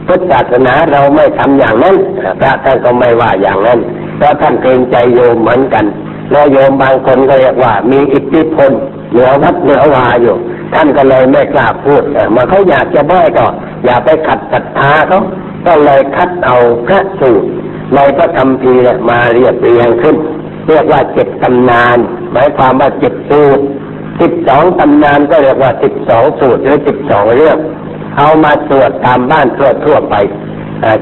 [0.08, 1.96] พุทธศาสนาเราไม่ทำอย่างนั้น
[2.40, 3.80] พระท่านก็ไม่ว่าอย่างนั้น
[4.18, 5.86] เพราะท่านเกรงใจโยมเหมือนกัน
[6.32, 8.72] แล้วโยมบางคนก็เรียกว่า มีอิทธิพล
[9.12, 10.36] เหนือวัดเหนือวาอยู่
[10.74, 12.04] ท่านก็เลยไม่กล้าพูด
[12.36, 13.46] มาเขาอยากจะบ้ก็
[13.86, 15.22] อย่าไปขัดศรัทธาเขา
[15.66, 17.50] ก็เลยคัดเอาพระสูตร
[17.96, 18.74] ในพระธรรมพี
[19.10, 20.16] มาเรียบเรียงขึ้น
[20.68, 21.98] เรียกว่าเจ็ดตำนาน
[22.32, 23.63] หมายความว่าเจ็ดสูตร
[24.21, 27.58] สิบสองตำนานก็เรียกว่าสิบสองสูตรหรือสิบสองเรื่อง
[28.17, 30.15] เอามาสวดตามบ้านทั่วทั่วไป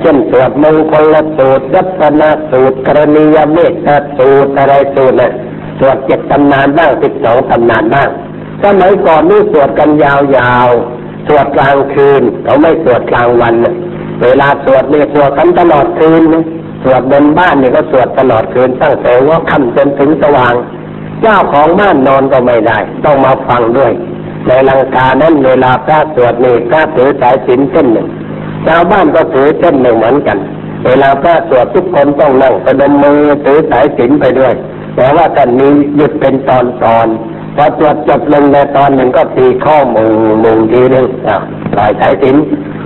[0.02, 5.32] เช่นสวดมงคลสูตรรัตนสูตรกรณียเมตตาสูตรอะไรสูตรเนี่ย
[5.80, 8.10] สวดเจ็ดตำนานบ้างสิบสองตำนานบ้าง
[8.64, 13.54] สมัยก่อนนี่สวดกันยาวๆสวดกลางคืนเขาไม่สวดกลางวัน
[14.22, 16.24] เวลาสวดเนี่ยสวดกันตลอดคืน
[16.84, 20.54] สวดบนบ้านเนี่ยก็สวดตลอดคืนตั้งแต่ว่าค่ำจนถึงสว่าง
[21.22, 23.92] เจ้าของบ้านนอนก็ไม่ได้ ต้องมาฟังด้วย
[24.48, 28.08] ในลังกานั้นเวลาพระสวดนี่พระถือสายสินเส้นหนึ่ง
[28.66, 30.38] ชาวบ้านก็ถือเส้นหนึ่งเหมือนกัน
[30.86, 34.54] เวลาพระสวดทุกคนต้องนั่งประดมมือถือสายสินไปด้วย
[34.96, 37.08] แต่ว่าท่านนี้หยุดเป็นตอนตอน
[37.56, 41.36] พอสวดจบลงในตอนหนึ่งก็ตีข้อมือมุงทีนึงอ่า
[41.74, 42.36] ปล่อยสายสิน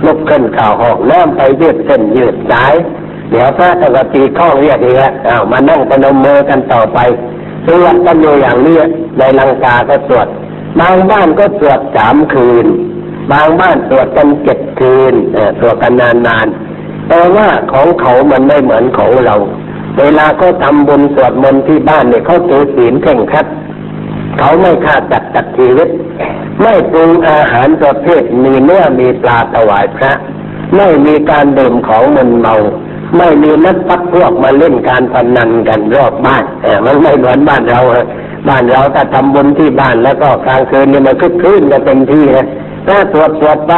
[0.04, 2.74] ลุกขึ้นข่าวหองน้ำไปยืดเส้นยืดสาย
[3.30, 6.98] เดี๋ยวพระจะกตีข้อเรียกอีกแล้วอ้าวมานั่งประดมมือกันต่อไป
[7.66, 8.76] สวดกันอยู่อย่างนี้
[9.18, 10.26] ในลังกาก็สวด
[10.80, 12.66] บางบ้านก็สวดสามคืน
[13.32, 15.14] บางบ้านสวดกันเจ็ดคืน
[15.58, 15.94] สวดกัน
[16.26, 19.36] นานๆแต่ว่าของเขามันไม่เหมือนของเรา
[19.98, 23.46] เวลาก็ทำบุญสวดมนต์ที่บ้านเนี่ยเขาถือศีลเข่งคัด
[24.38, 25.88] เขาไม่ฆ่าจัดตัดชีวิต
[26.62, 30.12] ไม่ปรุงอาหารประเภทมีเนื้อมีปลาถวายพระ
[30.76, 32.54] ไม่มีการดื่มของมันเมา
[33.16, 36.44] ไม่มีนักพักพวกมาเล่นการพนันกันรอบบ้าน
[36.84, 37.80] มันไม่เหมือนบ้านเรา
[38.48, 42.46] บ้านเราถ้าทำบุญที่บ้านแล้วก็กลางคืนนี่มันคึกคืนกันเต็มที่นะ
[42.86, 43.74] ถ้าตรวจตรวจไป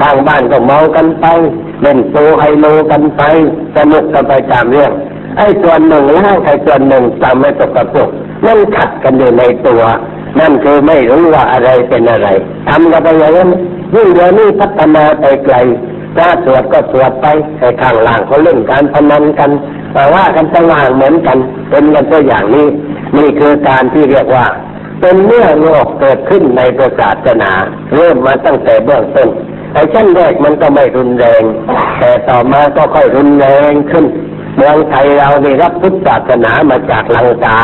[0.00, 1.26] ทางบ้านก็เมากันไป
[1.82, 3.22] เล่นโซไฮโลกันไป
[3.76, 4.92] สนุกกันไปตามเรื่อง
[5.36, 8.08] ไอ้ส่วนหนึ่งแล้างไอ้ส่วนหนึ่งทำไม่ตกกระปุก
[8.46, 9.82] นั่นขัดกันอยู่ในตัว
[10.40, 12.28] นั่นคือไม่รู้ว่าอะไรเป็นอะไร
[12.68, 13.48] ทำกันไปอย่างนั้น
[13.94, 15.56] ยิ่งเดี๋ยวนี้พัฒนาไปไกล
[16.16, 17.26] ถ้าตรวจก็ตรวจไป
[17.58, 19.50] ไอ้ข้างล่างเขาเล่นการพนันกัน
[19.92, 21.38] แต่ว่ากันสว่างเหมือนกัน
[21.70, 22.66] เป็นกันตัวอย่างนี้
[23.16, 24.46] นี่คือการที่เรียกว่า
[25.00, 27.50] เป็นเมื่อโลกเกิดขึ้นในประศาสนา
[27.94, 29.28] เริ่มมาตั้งแต่เบื้องต้น
[29.74, 31.42] ไอ้ชั้นแรกมันก็ไม่รุนแรง
[31.98, 34.04] แต่ต่อมาก็ค่อยรุนแรงขึ้น
[34.56, 37.58] เมืองไทยเราได้รับพุทธศาสนามาจากลังกา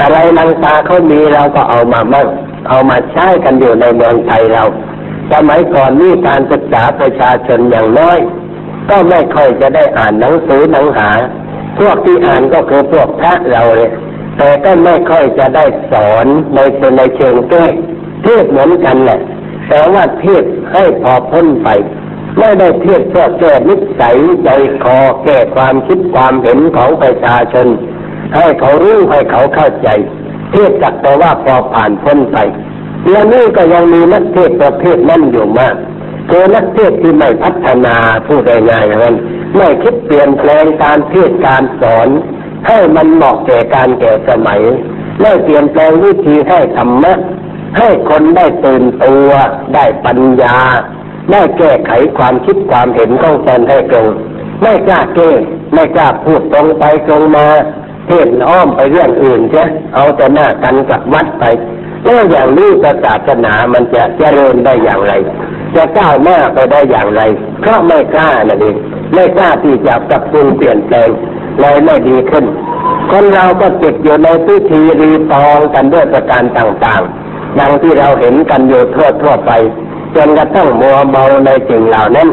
[0.00, 2.28] อะไรลังกาเขามีเราก็เอามามั่ง
[2.68, 4.64] เอามาใช้กันอยู่ในเมืองไทยเรา
[5.32, 8.18] สมัยก่อนนี่การศึกษาประชาชนอย่างน้อย
[8.88, 11.10] ก็ไม่ค่อยจะได้อ่านหนังสือหนังหา
[11.78, 13.90] พวกที่อ่านก็คือพวกพระเราเลย
[14.36, 16.58] แต่ก็ไม่ค่อยจะได้สอนใน
[16.96, 17.64] ในเชิงแก้
[18.22, 19.20] เทศเหมือนกันแหละ
[19.68, 21.68] แต่ว่าเทศให้พอพ้นไป
[22.38, 24.48] ไม่ได้เทศเพื่อแก้นิสัยใจ
[24.82, 27.66] คอแก้ความคิดความเห็นของประชาชน
[28.34, 29.88] ให้เขารู้ให้เขาเข้าใจ
[30.50, 32.38] เทศจักแต่ว่าพอผ่านพ้นไป
[33.06, 35.76] เดี๋ยวนี้ก็ยังมีนักเทศประเภทนั่นอยู่มาก
[36.30, 39.16] คือนักเทศที่ไม่พัฒนาผู้ใดง่ายนั้น
[39.56, 42.08] ไม่คิดเปลี่ยนแปลงการเทศการสอน
[42.68, 44.60] ให้มันเหมาะแก่การแก่สมัย
[45.20, 47.12] ไม่เปลี่ยนแปลงวิธีให้ธรรมะ
[47.78, 49.28] ให้คนได้ตื่นตัว
[49.74, 50.58] ได้ปัญญา
[51.32, 54.06] ได้แก้ไขความคิดความเห็นของตนให้ตรง
[54.62, 55.30] ไม่กล้าแก้
[55.74, 57.46] ไม่กล้าพูดตรงไปตรงมา
[58.06, 59.64] เทศอ้อมไปเรื่องอื่นใช่
[59.94, 61.44] เอาแต่หน้ากันกับวัดไป
[62.06, 62.68] แล้วอย่างนี้
[63.04, 65.12] ศาสนามันจะเจริญได้อย่างไร
[65.76, 67.22] จะก้าวหน้าไปได้อย่างไร
[67.60, 68.76] เพราะไม่กล้านั่นเอง
[69.14, 71.08] ไม่กล้าที่จะปรับปรุงเปลี่ยนแปลง
[71.60, 72.44] เลยไม่ดีขึ้น
[73.10, 79.52] คนเราก็ติดอยู่ในพิธีรีตองกันด้วยประการต่างๆดังที่เราเห็นกันอยู่ทั่วทั่วไป
[80.16, 82.28] จนกระทั่งมัวเมาในสิ่งเหล่านั้น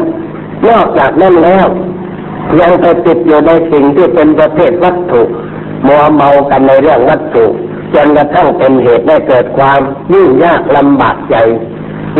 [0.68, 1.66] นอกจากนั้นแล้ว
[2.60, 5.22] ยังไปติดอยู่ในสิ่งที่เป็นประเภทวัตถุ
[5.86, 7.44] มัวเมากันในเรื่องวัตถุ
[7.94, 9.80] จนกระทั่งเป็นเหตุให้เกิดความ
[10.12, 11.36] ยุ่งยากลำบากใจ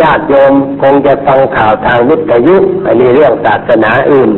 [0.00, 2.56] ญาติโยมคงจะฟังข่าวทางวิทยุ
[2.86, 4.30] อันนี้เรื่องศาสนาอื่น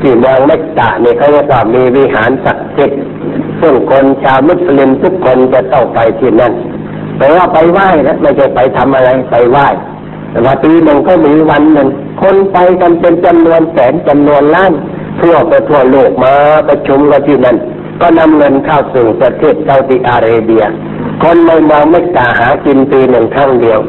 [0.00, 3.00] ที่เมืองเมกกะนี่เขาเรียกว่ามีวิหารศักดิ์สิทธิ์
[3.60, 6.52] ซึ่งคนชาวมุสลิมทุกคนจะต้องไปที่นั่น
[7.18, 9.66] แต่ว่าไปไหว้นะไม่ใช่ไปทำอะไรไปไหว้
[10.30, 11.88] แต่ว่าปีหนึ่งก็มีวันหนึ่ง
[12.22, 14.72] คนไปกันเป็นจำนวนแสนจำนวนล้าน
[15.20, 16.32] ทั่วไปทั่วโลกมา
[16.68, 17.56] ประชุมกันที่นั่น
[18.00, 20.64] ก็นำเงินเข้าสู่ประเทศซาอุดิอาระเบีย
[21.22, 23.80] คนในเมืองเมกกาหากินปีหนึ่งครั้งเดียว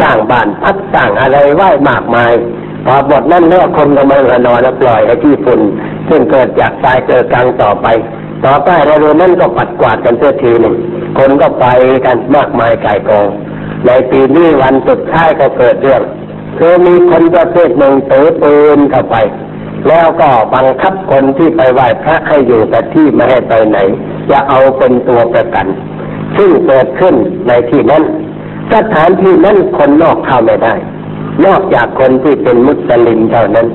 [0.00, 2.32] สร้างบ้านพักสร้างอะไรไหว้มากมาย
[2.84, 5.60] พอบทนั้นแล้วคนก็ไม่นอนแล้วปล่อยให้ที่ฝุ่น
[6.08, 7.86] ซึ่งเกิดจากตายเกิดกลางต่อไป
[8.44, 10.74] ต่อไปเรือนั้นก็ปัดกวาดกันเสียทีหนึ่ง
[11.18, 11.66] คนก็ไป
[12.06, 13.28] กันมากมายไก่กอง
[13.86, 16.02] ในปีนี้วันสุดท้ายก็เกิดเรื่อง
[16.58, 19.16] คือมีคนประเภทหนึ่งถือปืนเข้าไป
[19.86, 23.78] แล้วก็บังคับคนที่ไปไหว้พระให้อยู่แต่ที่ไม่ให้ไปไหน
[24.30, 25.66] จะเอาเป็นตัวประกัน
[26.36, 27.14] ซึ่งเกิดขึ้น
[27.48, 28.02] ในที่นั้น
[28.72, 30.74] สถานที่นั้นคนนอกเข้าไม่ได้
[31.44, 33.66] นอกจากคนที่เป็นมุสลิมเท่านั้น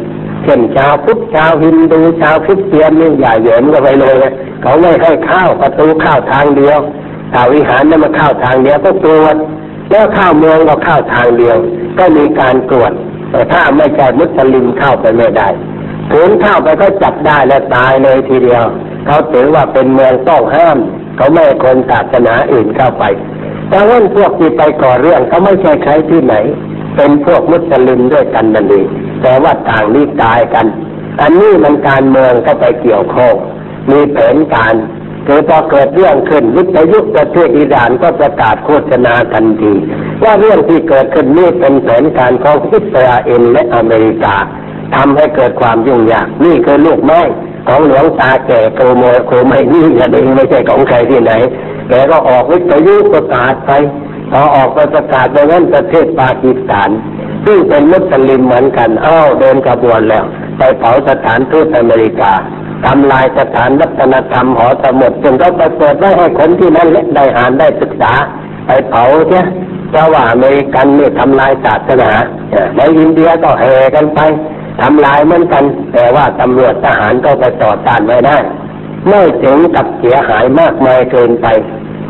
[0.43, 4.15] เช่นชาวพุทธชาวฮินดูชาวคริสเตียนนี่อย่าเหยินกันไปเลย
[4.61, 6.77] เขาไม่ให้เข้าประตูเข้าทางเดียว
[7.33, 9.35] ถ้าวิหารนั้นมาเข้าทางเดียวก็ตรวจ
[9.91, 11.57] แล้วเข้าเมืองก็เข้าทางเดียว
[11.99, 12.91] ก็มีการตรวจ
[13.31, 15.47] แต่ถ้าไม่ใช่มุสลิมเข้าไปไม่ได้
[16.13, 18.63] ถึงเข้าไปก็จับได้และตายเลยทีเดียว
[19.05, 20.77] เขาถือว่าเป็นเมืองต้องห้าม
[21.17, 23.03] เขาไม่คนศาสนาอื่นเข้าไป
[23.69, 26.35] แต่ว่าพวกที่ไปก่อเรื่องเขาไม่ใช่ใครที่ไหน
[26.95, 28.87] เป็นพวกมุสลิมด้วยกันนั่นเอง
[29.21, 30.65] แต่ว่าต่างนิกายกัน
[31.21, 33.33] อันนี้มันการเมืองก็ไปเกี่ยวข้อง
[33.91, 34.75] มีแผนการ
[35.27, 39.73] คือพอเกิดเรื่องขึ้นวิทยุประเทศอิหร่านก็ประกาศโฆษณาทันที
[40.23, 44.35] ว่าเรื่องที่เกิดขึ้นนี้เป็นแผนการของอิสราเอลและอเมริกา
[44.95, 47.21] ทำให้เกิดความยุ่งยากนี่คือลูกไม้
[47.67, 51.33] ของหลวงตาแก่โกโมโคไมนี่กันเองไม่ใช่ของใครที่ไหน
[51.89, 53.71] แกก็ออกวิทยุประกาศไป
[54.31, 56.89] พอออกไปประกาศในนั้นประเทศปากีสถาน
[57.45, 60.25] ซึ่งเป็นมุสลิมเหมือนกันอ้าวเดินกระบวนแล้ว
[60.57, 62.31] ไปเผาสถานทูตอเมริกา
[62.85, 68.13] ทำลายสถานวัฒนธรรมหอสมุดจนเขาไปเปิดไว้ให้คนที่นั่นแหละได้อ่านได้ศึกษา
[68.65, 69.47] ไปเผาเนี่ย
[69.89, 72.11] เพราะว่าอเมริกันเนี่ยทำลายศาสนา
[72.77, 74.19] ในอินเดียก็แห่กันไป
[74.81, 78.37] ทำลายเหมือนกัน แต่ว่าตำรวจทหารก็ไปต่อต้านไม่ได้
[79.09, 81.47] ไม่ถึงกับเสียหายมากมายเกินไป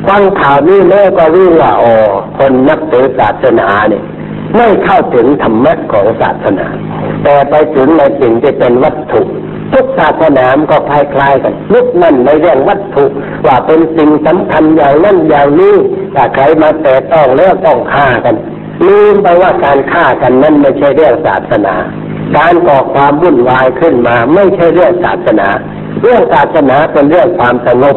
[0.08, 1.94] ฟังข่าวนี้แม่ก็รู้ว่าอ๋อ
[2.38, 4.04] คนนับถือศาสนาเนี่ย
[4.56, 6.68] ไม่เข้าถึงธรรมะของศาสนา
[7.24, 9.22] แต่ไปถึงในสิ่งที่เป็นวัตถุ
[9.74, 13.06] ทุกศาสนาก็คล้ายๆกันลุกนั่นในเรื่องวัตถุ
[13.46, 15.76] ว่าเป็นสิ่งสำคัญอย่างนั้นอย่างนี้
[16.16, 18.36] ถ้าใครมาแตะต้องแล้วต้องฆ่ากัน
[18.88, 21.76] ลืมไปว่าการฆ่ากันนั้นไม่ใช่เรื่องศาสนา
[22.38, 25.48] การก่อความวุ่นวายขึ้นมา ไม่ใช่เรื่องศาสนา
[26.02, 27.96] เรื่องศาสนาเป็นเรื่องความสงบ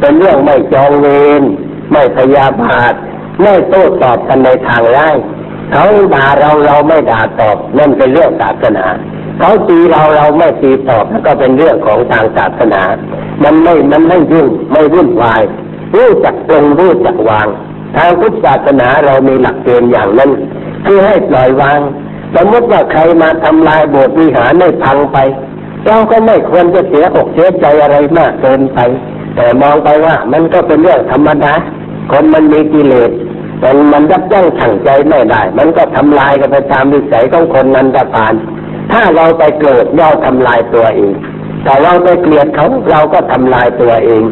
[0.00, 1.06] เป็นเรื่องไม่จองเว
[1.40, 1.42] ร
[1.92, 2.92] ไม่พยาบาท
[3.42, 5.16] ไม่โต้ตอบกันในทางร้าย
[5.72, 8.84] เขาด่าเราเราไม่ด่าตอบนั่นเป็นเรื่องศาสนา
[9.38, 12.82] เขาตีเราเราไม่ตีตอบนั่นก็เป็นเรื่องของทางศาสนา
[13.44, 15.42] มันไม่มันไม่ยุ่งไม่วุ่นวาย
[15.96, 17.46] รู้จักตรงรู้จักวาง
[17.96, 20.30] ทางพุทธศาสนาเรามีหลักเกณฑ์อย่างนั้น
[20.86, 21.80] คือให้ปล่อยวาง
[22.34, 25.18] สมมติว่าใครมาทำลายโบสถ์วิหารให้พังไป
[25.86, 28.78] เราก็ไม่ควรจะเสียอกเสียใจอะไรมากเกินไป
[29.36, 31.52] แต่มองไปว่ามันก็เป็นเรื่องธรรมดา
[32.10, 33.10] คนมันมีกิเลส
[33.62, 38.34] มันมันยับยั้งชั่งใจไม่ได้ มันก็ทำลายกันไปตามวิสัยของคนนั้นจะผ่าน
[38.92, 41.12] ถ้าเราไปเกิดเราทำลายตัวเอง
[41.64, 44.22] แต่เราไปเกลียดเขาเราก็ทำลายตัวเอง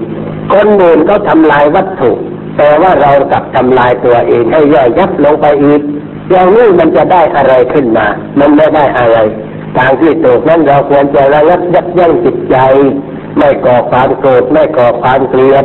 [0.53, 2.11] คนอื่นก็ทำลายวัตถุ
[2.57, 5.81] แต่ว่าเรากลับทำลายตัวเองให้ย่อยยับลงไปอีก
[6.31, 8.07] อย่างนี้มันจะได้อะไรขึ้นมา
[8.39, 9.19] มันไม่ได้อะไร
[9.77, 12.57] ทางที่ถูกนั้นเราควรจะระงับยับยั้งจิตใจ
[13.39, 15.65] ไม่ก่อความโกรธไม่ก่อความเกลียด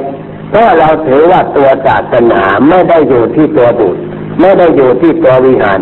[0.49, 3.99] เพราะเราถือว่าตัวศาสนาไม่ได้อยู่ที่ตัวบุตร
[4.41, 5.80] ไม่ได้อยู่ที่ตัววิหาร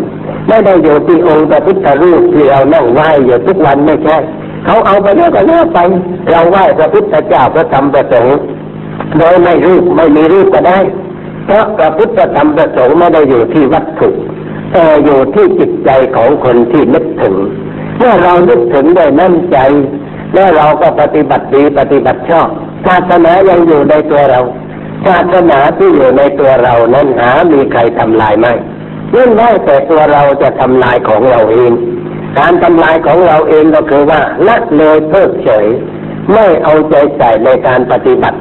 [0.48, 4.16] ไม่ได้อยู่ที่องค์พระพุทธรูปที่เรานั่งไหว้อยู่ทุกวันไม่ใช่
[4.64, 5.78] เขาเอาไปแล้วก็แล้วไป
[6.30, 8.36] เราไหว้พระพุทธเจ้าพระธรรมพระสงฆ์
[9.18, 10.78] โดยไม่รูปไม่มีรูปก็ได้
[11.46, 14.08] เพราะพระพุทธธรรมประสงค์ไม่ได้อยู่ที่วัตถุ
[14.74, 17.34] แต่อยู่ที่จิตใจของคนที่นึกถึง
[17.98, 19.58] เมื่อเรานึกถึงได้นั่นใจ
[20.34, 22.48] แล้วเราก็ปฏิบัติดีปฏิบัติชอบ
[22.86, 24.40] ศาสนายังอยู่ในตัวเรา
[25.06, 28.46] ศาสนาที่อยู่ในตัวเรานั้นหามีใครทำลายไหม
[29.12, 31.72] เนื่องได้แต่ตัวเราจะทำลายของเราเอง
[32.38, 35.66] การทำลายของเราเองก็คือว่าละเลยเพิกเฉย
[36.32, 38.38] ไม่เอาใจใส่ในการปฏิบัติ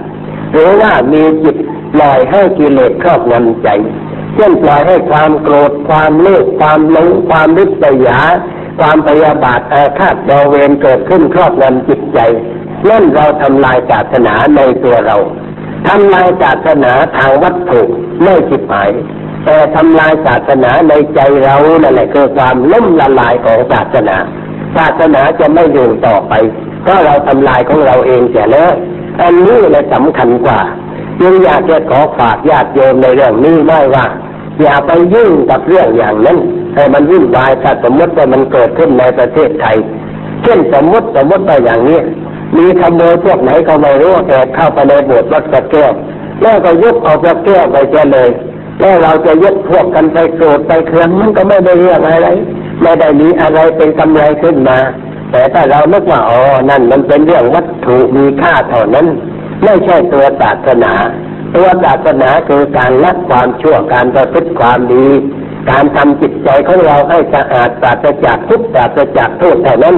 [0.52, 1.56] หรือว่ามีจิต
[1.94, 3.70] ปล่อยให้กิเลสครอบงำใจ
[4.36, 8.20] เช่นปล่อยให้ความโกรธความเลือกความหลงความริษยา
[8.80, 12.20] ความพยาบาทอาฆาตดอเวรเกิดขึ้นครอบงำจิตใจ
[12.90, 15.18] นั่นเราทำลายศาสนาในตัวเรา
[15.88, 17.82] ทำลายศาสนาทางวัตถุ
[18.24, 18.90] ไม่จิตหมาย
[19.46, 24.18] แต่ทำลายศาสนาในใจเรานั่นแหละคือความล่มละลายของศาสนา
[24.78, 26.34] ศาสนาจะไม่อยู่ต่อไป
[26.82, 28.74] เพราะเราทำลายของเราเองเสียแล้ว
[29.22, 30.60] อันนี้แหละสำคัญกว่า
[31.20, 34.06] จึงอยากจะขอฝากญาติโยมในเรื่องนี้ไม่ว่า
[34.62, 36.38] อย่าไปยุ่งกับเรื่องอย่างนั้น
[36.76, 39.78] ให้มันวุ่นวายถ้าสมมติว่ามันเกิดขึ้นในประเทศไทย
[40.44, 42.00] เช่นสมมติสมมติไปอย่างนี้
[42.58, 45.92] มีขโมยพวกไหนก็ไม่รู้แต่เข้าไปในโบสถ์วัดสระแก้ว
[46.42, 48.30] แล้วก็ยกเอาพระแก้วไปเจเลย
[48.80, 52.30] แล้วเราจะยกพวกกันไปโกรธไปเคืองมันก็ไม่ได้เรื่องอะไร
[52.82, 54.78] ไม่ได้มีอะไรเป็นกำไรขึ้นมา
[55.32, 59.08] แต่ถ้าเรานึกว่าอ๋อนั่นมันเป็นเรื่องวัตถุมีค่าเท่านั้น
[59.64, 60.94] ไม่ใช่ตัวศาสนา
[61.56, 65.08] ตัวศาสนาคือการละความชั่วการประพฤติความดี
[65.72, 69.96] การทำจิตใจของเราให้สะอาดปราศจากทุกปราศจากโทษแต่นั้น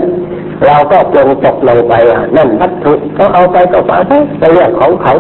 [0.66, 1.94] เราก็ปลงตกลงไป
[2.38, 3.92] นั่นวัตถุเขาเอาไปก็ไป
[4.40, 5.14] เป็นเรื่องของเขา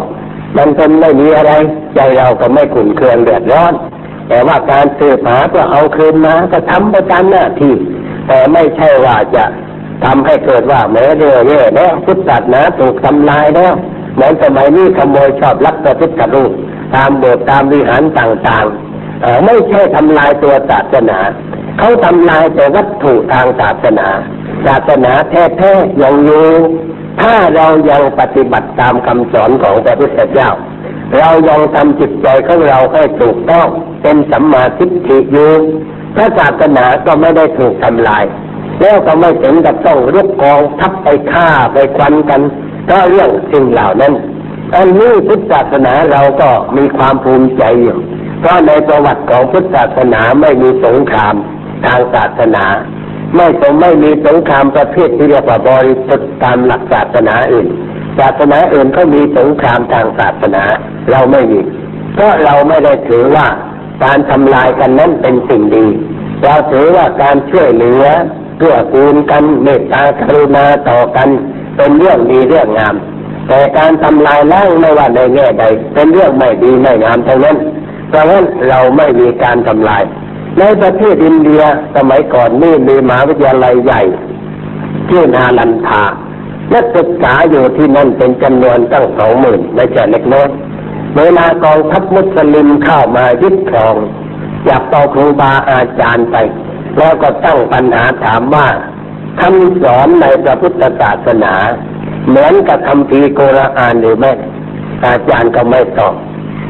[0.57, 1.51] มันเป็นไม่มีอะไร
[1.95, 3.73] ใจเราก็ไม่ขุ่นเคืองเดือดร้อน
[4.27, 7.73] แต่ว่าการสืบหาเพื่อเอาคืนมาก็ทำไปตามหน้าที่
[8.27, 9.45] แต่ไม่ใช่ว่าจะ
[10.03, 11.41] ทำให้เกิดว่าแม้เดือย
[11.75, 13.73] แล้วพุทธศาสนาถูกทำลายแล้ว
[14.15, 16.51] เหมือนสมัยนี้ขโมยชอบลักพระพุทธรูป
[16.95, 21.19] ตามโบสถ์ตามวิหารต่างๆ ไม่ใช่ทำลายตัวศาสนา
[21.77, 24.07] เขาทำลายแต่วัตถุทางศาสนา
[24.65, 26.47] ศาสนาแท้ๆยังอยู่
[27.21, 30.49] ถ้าเรายังปฏิบัติตามคำสอนของพระพุทธเจ้า
[31.17, 33.67] เรายังทำจิตใจของเราให้ถูกต้อง
[34.01, 35.51] เป็นสัมมาทิฏฐิอยู่
[36.15, 38.23] พระศาสนาก็ไม่ได้ถูกทำลาย
[38.81, 42.41] แล้วก็ไม่ถึงกับต้องรุกกองทับไปฆ่าไปควันกัน
[42.89, 44.13] ก็เรื่องสิ่งเหล่านั้น
[44.75, 47.97] อันนี้พุทธศาสนาเราก็มีความภูมิใจอยู่
[48.39, 51.35] เพราะในประวัติของพุทธศาสนาไม่มีสงคราม
[51.85, 52.65] ทางศาสนา
[53.37, 57.67] ไม่ต้องไม่มีสงครามประเภทที่เรียกว่าบริสุทธิ์ตามหลักศาสนาอื่น
[58.19, 60.63] ศาสนาอื่นก็มีสงครามทางศาสนา
[61.11, 61.59] เราไม่มี
[62.13, 63.47] เพราะเราไม่ได้ถือว่า
[64.03, 65.87] การทำลายกันนั้นเป็นสิ่งดี
[66.43, 68.03] เราถือว่าการช่วยเหลือ
[68.57, 71.29] เกื้อกูลกันเมตตากรุณาต่อกัน
[71.75, 72.95] เป็นเรื่องดีเรื่องงาม
[73.47, 77.57] แต่การทำลายล้างไม่ว่าในแง่ใด เป็นเรื่องไม่ดีไม่งามทั้งนั้น
[78.09, 80.03] เพราะฉะนั้นเราไม่มีการทำลาย
[80.59, 81.61] ในประเทศอินเดีย
[81.95, 84.01] สมัยก่อนนี่มีมหาวิทยาลัยใหญ่
[85.09, 86.03] ที่นาลันทา
[86.73, 90.47] นักศึกษาอยู่ที่นั่นเป็นจำนวนตั้งสองหมื่นไม่ใช่เล็กน้อย
[91.17, 93.95] เวลากองทัพมุสลิมเข้ามายึดครอง
[94.67, 96.35] จับเอครูบาอาจารย์ไป
[96.97, 98.67] แล้วก็ตั้งปัญหาถามว่า
[99.41, 101.53] คำสอนในพระพุทธศาสนา
[102.27, 104.31] เหมือนกับคำพีโกรอานหรือไม่
[105.05, 106.15] อาจารย์ก็ไม่ตอบ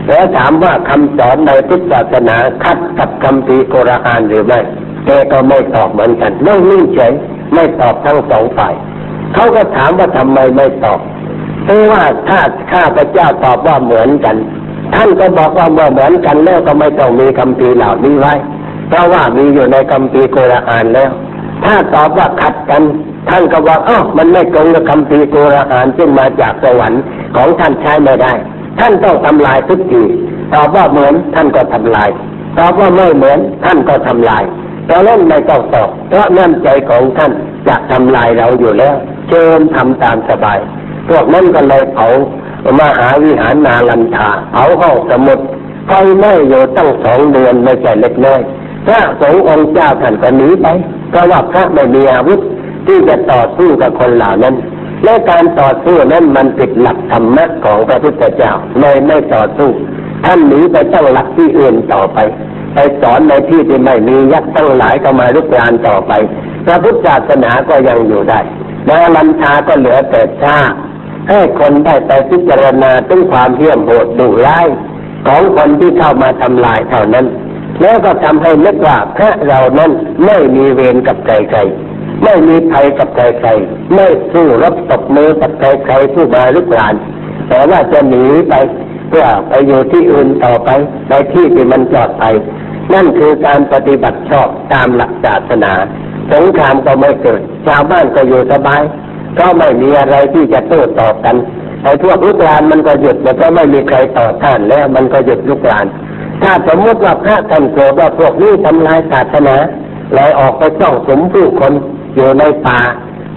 [0.08, 4.60] แล้วถามว่าคำสอนในพุทธศาสนาคัดกับคำพีโกรอานหรือไม่
[5.06, 7.14] แกก็ไม่ตอบเหมือนกันนั่งนิ่งเฉย
[7.54, 8.74] ไม่ตอบทั้งสองฝ่าย
[9.34, 11.00] เขาก็ถามว่าทำไมไม่ตอบ
[11.64, 12.40] เพราะว่าถ้า
[12.72, 14.36] ข้าพระเจ้าตอบว่าเหมือนกัน
[14.94, 18.34] ท่านก็บอกว่าเมื่อเหมือนกันแล้วก็ไม่ต้องมีคำพีเหล่านี้ไว้
[18.88, 21.12] เพราะว่ามีอยู่ในคำพีโกรอานแล้ว
[21.64, 22.82] ถ้าตอบว่าขัดกัน
[23.30, 27.02] ท่านก็ว่าอ้ามันไม่ตรงกับคำพีกุรอานซึ่งมาจากสวรรค์
[27.36, 28.34] ของท่านใช้ไม่ได้
[28.80, 30.04] ท่านต้องทำลายทุกที
[30.54, 32.10] ตอบว่าเหมือนท่านก็ทำลาย
[32.58, 34.44] ตอบว่าไม่เหมือนท่านก็ทำลาย
[34.86, 37.32] เพราะนั้นไม่ต้องตอบเพราะน้ำใจของท่าน
[37.68, 38.96] จะทำลายเราอยู่แล้ว
[39.30, 40.60] เชิญทำตามสบาย
[41.10, 42.08] พวกนั้นก็เลยเผา
[42.82, 45.40] มหาวิหารนาลันทาเผาห้องสมุด
[45.88, 48.42] ไฟไหม้อยู่ตั้งสองเดือนไม่ใช่เล็กน้อย
[48.86, 50.68] พระสงฆ์องค์เจ้าท่านก็หนีไป
[51.16, 52.40] เพราะว่าพระไม่มีอาวุธ
[52.88, 54.56] ที่จะต่อสู้กับคนเหล่านั้น
[55.04, 59.70] และการต่อสู้นั้นมันผิดหลักธรรมะของพระพุทธเจ้าเลยไม่ต่อสู้
[60.26, 62.18] ท่านหนีไปตั้งหลักที่อื่นต่อไป
[62.74, 66.12] ไปสอนในที่ที่ไม่มียักษ์ตั้งหลายก็มาลุกรานต่อไป
[66.66, 68.40] พระพุทธศาสนาก็ยังอยู่ได้
[68.88, 70.58] นาลันทาก็เหลือแต่ชา
[71.30, 74.68] ให้คนได้ไปพิจารณาถึงความเหี้ยมโหดดุร้าย
[75.26, 77.26] ของคนที่เข้ามาทำลายเท่านั้น
[77.82, 79.92] แล้วก็ทำให้นึกว่าพระเรานั้น
[80.26, 86.96] ไม่มีเวรกับใครๆไม่มีภัยกับใครๆไม่สู้รบตบมือกับใครๆผู้มาลุกราน
[87.50, 88.54] แต่ว่าจะหนีไป
[89.10, 90.70] เพื่อไปอยู่ที่อื่นต่อไป
[91.10, 92.34] ในที่ที่มันปลอดภัย
[92.94, 95.74] นั่นคือการปฏิบัติชอบตามหลักศาสนา
[96.32, 98.82] สงครามก็ไม่เกิด ชาวบ้านก็อยู่สบาย
[99.34, 101.36] เพราะไม่มีอะไรที่จะโต้ตอบกัน
[101.86, 105.86] ไอ้พวกลุกรานมันก็หยุดแล้วก็ไม่มีใครต่อต้านแล้วมันก็หยุดลุกราน
[106.42, 109.56] ถ้าสมมติว่าพระท่านโกรธว่าพวกนี้ทำลายศาสนา
[110.14, 111.74] เลยออกไปจ้องสมผู้คน
[112.16, 112.80] อยู่ในป่า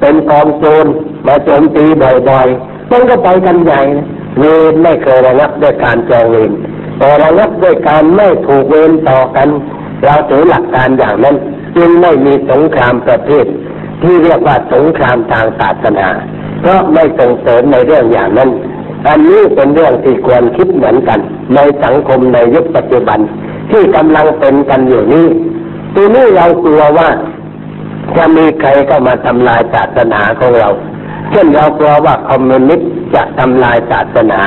[0.01, 0.87] เป็นกองโจร
[1.27, 1.85] มาโจมตี
[2.29, 3.83] บ่อยๆมันก็ไปกันใหญ่
[4.39, 6.51] เวรไม่เคยระงับด้วยการจองเวร
[6.99, 9.49] แต่ระงับด้วยการไม่ถูกเวรต่อกัน
[10.05, 11.37] เราถือหลักการอย่างนั้น
[11.77, 13.47] จึงไม่มีสงครามประเภท
[14.03, 16.09] ที่เรียกว่าสงครามทางศาสนา
[16.61, 18.51] เพราะไม่ส่งเสริมในเรื่องอย่างนั้น
[19.07, 21.21] อันนี้เป็นเรื่องที่ควรคิดเหมือนกัน
[21.55, 23.19] ในสังคมในยุคปัจจุบัน
[23.71, 25.27] ที่กำลังเป็นกันอยู่นี้
[25.95, 27.09] ทีนี้เรากลัวว่า
[28.17, 30.69] จะมีใครก็มาทำลายศาสนาของเรา
[31.31, 34.41] เช่นเรากลัวว่าคอมมิวนิสต์จะทำลายศาสนา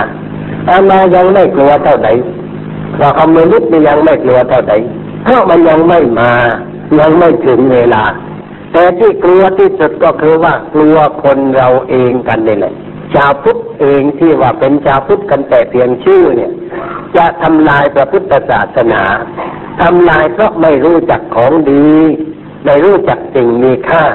[0.69, 2.12] อามายังไม่กลัวเท่าไหร่
[2.97, 4.78] เราคอมมิวนิสต์ยังไม่กลัวเท่าไหร่
[5.24, 6.32] เพราะมันยังไม่มา
[7.00, 8.04] ยังไม่ถึงเวลา
[8.72, 12.74] แต่ที่กลัวที่สุดก็คือว่ากลัวคนเราเองกันนี่แหละ
[13.14, 16.52] ชาวพุทธเองที่ว่าเป็นชาวพุทธกันแต่เพียงชื่อเนี่ย
[17.18, 19.04] จะทำลายพระพุทธศาสนา
[19.82, 21.88] ทำลายเพราะไม่รู้จักของดี
[22.66, 24.06] ไม่รู้จักสิ่งมีค่า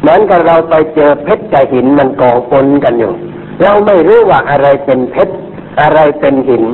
[0.00, 3.12] เหมือนกับเราไปเจอเพชรกับหินมันกองปนกันอยู่
[3.62, 5.34] เราไม่รู้ว่าอะไรเป็นเพชร
[5.80, 6.64] อะไรเป็นหิน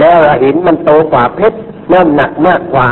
[0.00, 1.58] แล้วหินมันโตกว่าเพชร
[1.92, 2.88] น้ำหนักมากกว่า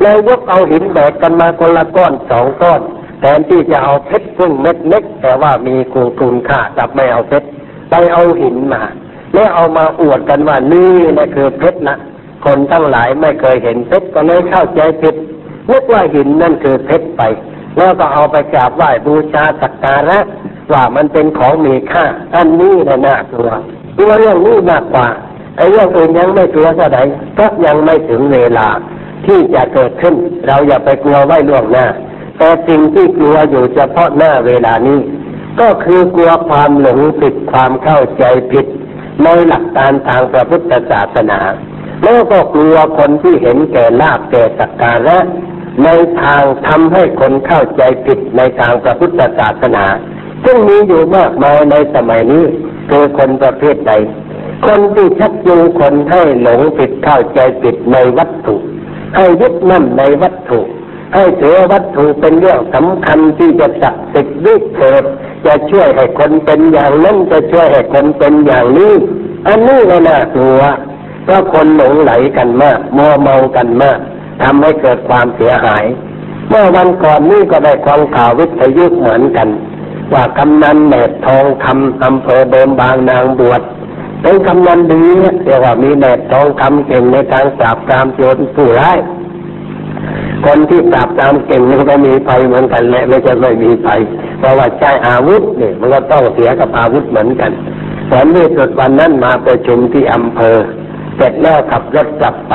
[0.00, 2.80] แล้วยกเอาหินแบกกันมาคนละก้อนสองก้อน
[3.22, 7.46] แทนที่จะเอาเพชรซึ่งเม็ดเล็ก แต่ว่ามีคุณคุณค่ากับไม่เอาเพชร
[7.90, 8.82] ไปเอาหินมา
[9.34, 11.96] แล้วเอามาอวดกันว่านี่นะคือเพชรนะ
[12.44, 15.14] คนทั้งหลายไม่เคยเห็นเพชรก็เลยเข้าใจผิด
[15.70, 17.22] นึกว่าหินนั่นคือเพชรไป
[17.78, 20.18] แล้วก็เอาไปกราบไหว้บูชาสักการะ
[20.72, 22.04] ว่ามันเป็นของมีค่า
[22.34, 23.50] อันนี้นะน่ากลัว
[23.98, 25.06] ตัวเรื่องนี้มากกว่า
[25.56, 27.02] ไอ้เรื่องอื่นยังไม่กลัวเท่าไหร่
[27.38, 28.68] ก็ยังไม่ถึงเวลา
[29.26, 30.14] ที่จะเกิดขึ้น
[30.46, 31.86] เราอย่าไปกลัวไว้ล่วงหน้า
[32.38, 35.00] แต่สิ่งที่กลัวอยู่เฉพาะหน้าเวลานี้
[35.60, 38.66] ก็คือกลัวความหลงผิดความเข้าใจผิด
[39.24, 41.40] ในหลักการทางพระพุทธศาสนา
[42.04, 45.18] แล้วก็กลัวคนที่เห็นแก่ลาบแก่สักการะ
[45.84, 45.88] ใน
[46.20, 49.84] ทางทำให้คนเข้าใจผิดในทางพระพุทธศาสนา
[50.44, 52.44] ซึ่งมีอยู่มากมายในสมัยนี้
[52.90, 53.92] คือคนประเภทใด
[54.66, 58.54] คนที่ชักจูงคนให้หลงผิดเข้าใจผิดในวัตถุ
[59.16, 60.60] ให้ยึดมั่นในวัตถุ
[61.14, 65.04] ให้ถือวัตถุเป็นเรื่องสำคัญที่จะจักติดวิเกิด
[65.46, 68.92] จะช่วยให้คนเป็นอย่างนั้นจะช่วยให้คนเป็นอย่างนี้
[69.46, 70.60] อันนี้ก็น่ากลัว
[71.24, 73.98] เพราะคนหลงไหลกันมากมัวเมากันมาก
[74.42, 75.84] ทำให้เกิดความเสียหาย
[76.48, 79.48] เมื่อวันก่อนนี้ก็ได้ความข่าววิทยุเหมือนกัน
[80.12, 80.94] ว่ากำนันแหน
[81.26, 83.62] ทองคำอำเภอเดิมบางนางบวช
[84.22, 85.04] เป็นกำนันดี
[85.44, 88.98] เรียกว่ามีแหนทองคำเก่งในทางปราบปรามโจรผู้ร้าย
[90.46, 94.00] คนที่ปราบตามเก่งมันก็มีภัยเหมือนกันแหละไม่ใช่ไม่มีภัย
[94.38, 97.50] เพราะว่าใช้อาวุธเนี่ยมันก็ต้องเสียกับอาวุธเหมือนกัน
[98.12, 100.56] วันนี้สุดวันนั้นมาประชุมที่อำเภอ
[101.16, 102.54] เสร็จแล้วขับรถกลับไป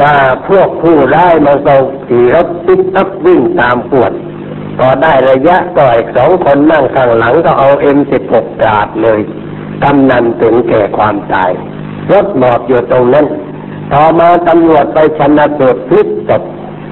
[0.00, 0.14] ว่า
[0.48, 1.74] พวกผู้ร้ายมันก็
[2.08, 4.12] ขี่รถติ๊กตักวิ่งตามปวด
[4.78, 9.20] พอได้ระยะก็อีกสองคนนั่งข้างหลังก็เอาเอ็มสิบหกกราดเลย
[9.82, 11.50] กำนันถึงแก่ความตาย
[12.12, 13.26] รถหมอบอยู่ตรงนั้น
[13.92, 16.42] ต่อมาตำรวจไปชนะสูตรพลิกศพ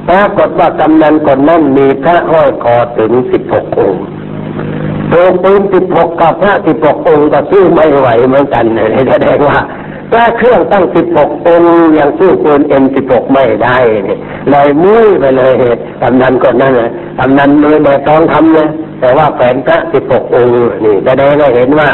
[0.09, 4.03] ปรากฏว่ากำนันคนนั้นมีพระห้อยคอถึงสิบหกองค์
[5.13, 9.59] ตัวปืนสิบหกกับพระสิบหกองค์ก็สู้ไม่ไหวเหมือนกันเลยแสดงว่า
[10.11, 14.19] พระเครื่องตั้งสิบหกองค์ยังสู้ปืนเอ็มสิบหกไม่ได้เนี่ย
[14.53, 18.69] ลยมุ้ยไปเลยเหตุกำนันคนนั้นเลยกำนันมือแบกทองคำเลย
[19.01, 20.53] แต่ว่าแฝนพระสิบหกองค์
[20.85, 21.89] นี่แสดงให้เห็นว่า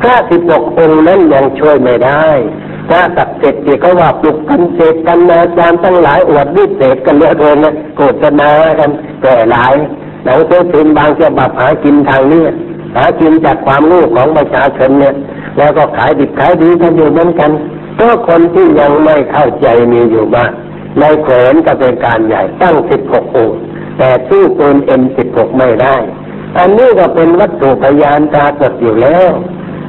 [0.00, 2.24] พระสิบหกองค์นั้นยังช่วยไม่ได้
[2.88, 8.90] พระศักดิ์สิทธิ์ที่เขาว่าปลุกกันเสกกันอาจารย์ทั้งหลายอวดวิเศษกันเยอะเลยนะโฆษณากัน
[9.22, 9.74] แก่หลาย
[10.24, 12.44] หนังสือพิมพ์บางฉบับหากินทางนี้
[12.96, 15.14] หากินจากความรู้ของประชาชนเนี่ย
[15.58, 17.50] แล้วก็ขายดิบขายดีกันอยู่เหมือนกัน
[17.94, 20.52] เพราะคนที่ยังไม่เข้าใจมีอยู่มาก
[21.00, 23.58] ในแขวนก็เป็นการใหญ่ตั้งสิบหกองค์
[23.98, 25.96] แต่สู้ปืนเอ็มสิบหกไม่ได้
[26.58, 29.30] อันนี้ก็เป็นวัตถุพยานตาสดอยู่แล้ว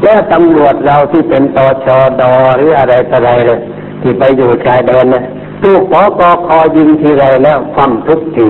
[0.04, 1.88] แล้วตำรวจเราที่เป็นตช
[2.20, 2.22] ด
[2.58, 3.60] หรืออะไรต่ออะไรเลย
[4.02, 5.24] ที่ไปอยู่ชายแดนนะ
[5.62, 8.50] ถูกพอกอคอยิงทีไรแล้วความทุกที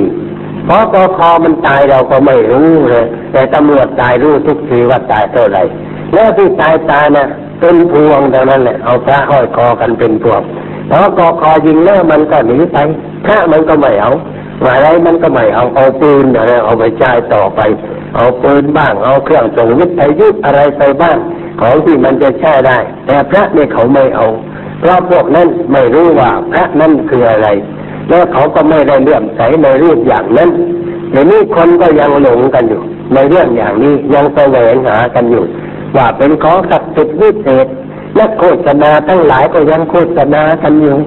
[0.67, 5.63] พอกอคอมันตายเราก็ไม่รู้เลย แต่ตำรวจตายรู้ทุกทีว่าตายเท่าไหร่
[6.13, 7.25] แล้วที่ตายตายนะ
[7.59, 10.41] เป็นพวงเท่านั้นแหละเอาพระห้อยคอกันเป็นพวง
[10.89, 12.77] พอกอคอยิงแล้วมันก็หนีไป
[13.25, 14.11] พระมันก็ไม่เอา
[14.65, 17.59] อะไรมันก็ไม่เอาเอาปืนอะไรเอาไปใช้ต่อไป
[18.15, 21.17] เอาปืนบ้าง เอาเครื่องส่งวิทยุอะไรไปบ้าง
[21.61, 24.27] ของที่มันจะใช้ได้ แต่พระเนี่ยเขาไม่เอา
[24.79, 27.47] เพราะพวกนั้นไม่รู้ว่าพระนั่นคืออะไร
[28.09, 30.49] แล้วเขาก็ไม่ได้เลื่อมใสในรูปอย่างนั้น
[31.11, 32.81] เดี๋ยวนี้คนก็ยังหลงกันอยู่
[33.13, 35.43] ในเรื่องอย่างนี้ยังแสวงหากันอยู่
[35.95, 37.67] ว่าเป็นของศักดิ์สิทธิ์วิเศษ
[38.15, 40.97] และโฆษณาทั้งหลายก็ยังโฆษณากันอยู่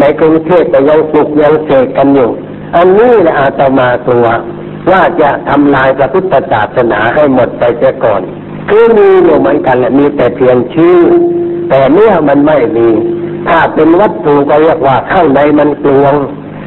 [0.00, 2.30] ในกรุงเทพก็ยังปลุกยังเสกกันอยู่
[2.76, 4.26] อันนี้แหละอาตมาตัว
[4.90, 8.22] ว่าจะทำลายพระพุทธศาสนาให้หมดไปเสียก่อน
[8.68, 10.98] คือมีอยู่เหมือนกันแหละมีแต่เพียงชื่อ
[11.68, 12.88] แต่เนื้อมันไม่มี
[13.48, 16.14] ถ้าเป็นวัตถุก็เรียกว่าข้างในมันกลวง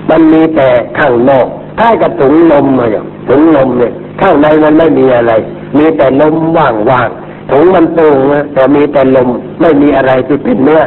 [0.10, 1.48] มันมีแต่ข้างนอก
[1.80, 2.90] ถ้ากระถุงลมเลย
[3.30, 5.34] ถุงลมเนี่ยข้างในมันไม่มีอะไร
[5.78, 9.30] มีแต่ลมว่างๆถุงมันโป่งนะแต่มีแต่ลม
[9.62, 10.82] ไม่มีอะไรที่เป็นเนื้อ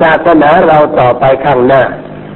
[0.00, 1.82] ศาสนาเราต่อไปข้างหน้า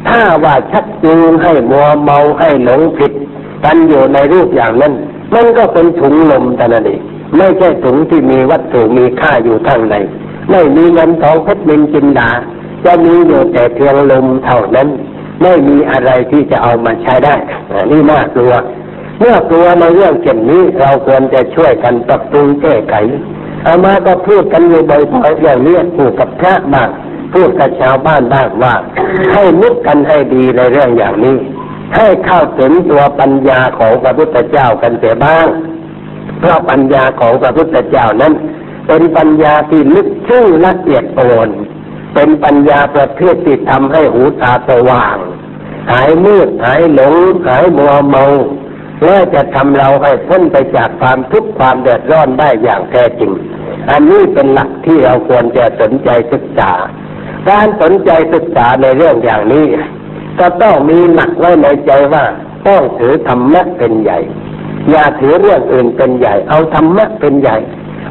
[0.09, 3.13] ถ้าว่าชักจูงให้มัวเมาให้หลงผิด
[3.67, 4.93] กันอยู่ในรูปอย่างนั้น
[5.35, 7.01] มันก็เป็นถุงลมแต่นั่นเอง
[7.37, 9.97] ไม่ใช่ถุงที่มีวัตถุมีค่าอยู่ข้างใน
[10.51, 12.31] ไม่มีเงินทองเพชรนินจินดา
[12.85, 14.89] จะมีอยู่แต่เพียงลมเท่านั้น
[15.43, 17.35] ไม่มีอะไรที่จะเอามาใช้ได้
[17.91, 18.53] นี่น่ากลัว
[19.19, 22.95] เมื่อกลัวในเรื่องเช่นนี้เราควรจะช่วยกันปรับปรุงแก้ไข
[23.67, 26.89] อามาก็พูดกันอยู่บ่อยๆอย่างนี้พูดกับพระบ้าง
[27.35, 28.75] พูดกับชาวบ้านบ้างว่า
[29.33, 31.37] ให้นึกกันให้ดีในเรื่องอย่างนี้
[31.95, 35.47] ให้เข้าถึงตัวปัญญาของพระพุทธเจ้ากันเสียบ้าง
[36.39, 38.33] เพราะปัญญาของพระพุทธเจ้านั้น
[38.87, 41.49] เป็นปัญญาที่ลึกซึ้งละเอียดอ่อน
[42.15, 45.17] เป็นปัญญาประเภทที่ทำให้หูตาสว่าง
[45.91, 47.15] หายมืดหายหลง
[47.47, 48.25] หายมัวเมา
[49.05, 53.33] และจะทำเราให้พ้นไปจากความทุกข์ความเดือดร้อนได้อย่างแท้จริง
[53.91, 56.73] อันนี้เป็นหลักที่เราควรจะสนใจศึกษา
[57.49, 59.67] การสนใจศึกษาในเรื่องอย่างนี้
[60.41, 62.25] ก็ต้องมีหลักไว้ในใจว่า
[62.67, 64.19] ต้องถือธรรมะเป็นใหญ่
[64.91, 67.57] อย่าถือเรื่องอื่นเป็นใหญ่ เอาธรรมะเป็นใหญ่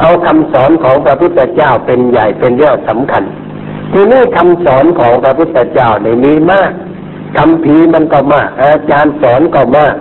[0.02, 3.24] เอาคำสอนของพระพุทธเจ้าเป็นใหญ่เป็นเรื่องสำคัญ
[3.92, 6.72] ทีนี้คำสอนของพระพุทธเจ้าในมีมาก
[7.38, 9.96] คำพีมันก็มาก อาจารย์สอนก็มาก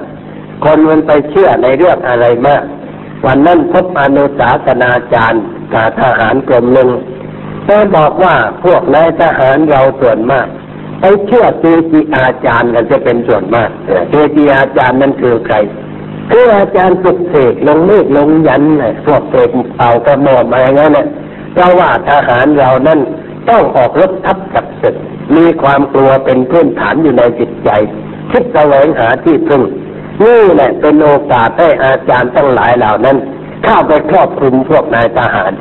[0.64, 2.64] คนมันไปเชื่อในเรื่องอะไรมาก
[3.26, 5.42] วันนั้นพบอนุสาสนาจารย์
[5.74, 6.90] กาทหารกรมหนึ่ง
[7.66, 10.46] ได้บอกว่าพวกนายทหารเราส่วนมาก
[11.06, 13.70] ไปเชื่อเกจิอาจารย์กันจะเป็นส่วนมาก
[14.10, 15.56] เกจิอาจารย์นั้นคือใคร
[16.30, 18.62] คืออาจารย์ปลุกเสกลงเมฆลงยัน
[19.06, 21.06] พวกเสกเป่ากระหม่อมอะไรเงี้ยเนี่ย
[21.56, 23.00] เราว่าทหารเรานั้น
[23.48, 24.96] ต้องออกรบทับกับศึก
[25.36, 27.70] มีความกลัวเป็นพื้นฐานอยู่ในจิตใจ
[28.30, 29.62] คิดแสวงหาที่พึ่ง
[30.22, 33.16] นี่แหละเป็นโอกาสให้อาจารย์ทั้งหลายเหล่านั้น
[33.64, 35.52] เข้าไปครอบคลุมพวกนายทหาร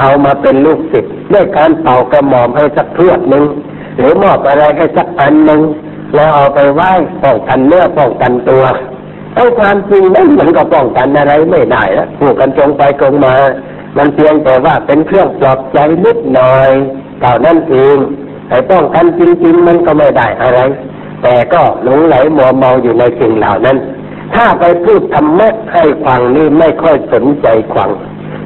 [0.00, 3.44] เอามาเป็นลูกศิษย์ด้วยการเป่ากระหม่อมให้สักเพื่อนหนึ่ง
[3.96, 5.60] หรือมอบอะไรให้สักอันหนึ่ง
[6.14, 6.90] แล้วเอาไปไหว้
[7.22, 8.64] ป้องกันเนื้อป้องกันตัว
[9.34, 13.34] ไอ้ความจริงนั้นมันก็ป้องกันอะไรไม่ได้แล้วพูดกันตรงไปตรงมา
[13.96, 16.70] มันเพียงแต่ว่าเป็นเครื่องปลอบใจนิดหน่อย
[17.20, 17.96] เท่านั้นเอง
[18.50, 20.60] ไอ้ป้องกันจริง ๆ มันก็ไม่ได้อะไร
[21.22, 23.76] แต่ก็หลงไหลมัวเมาอยู่ในสิ่งเหล่านั้น
[24.34, 27.90] ถ้าไปพูดธรรมะให้ฟังนี่ไม่ค่อยสนใจฟัง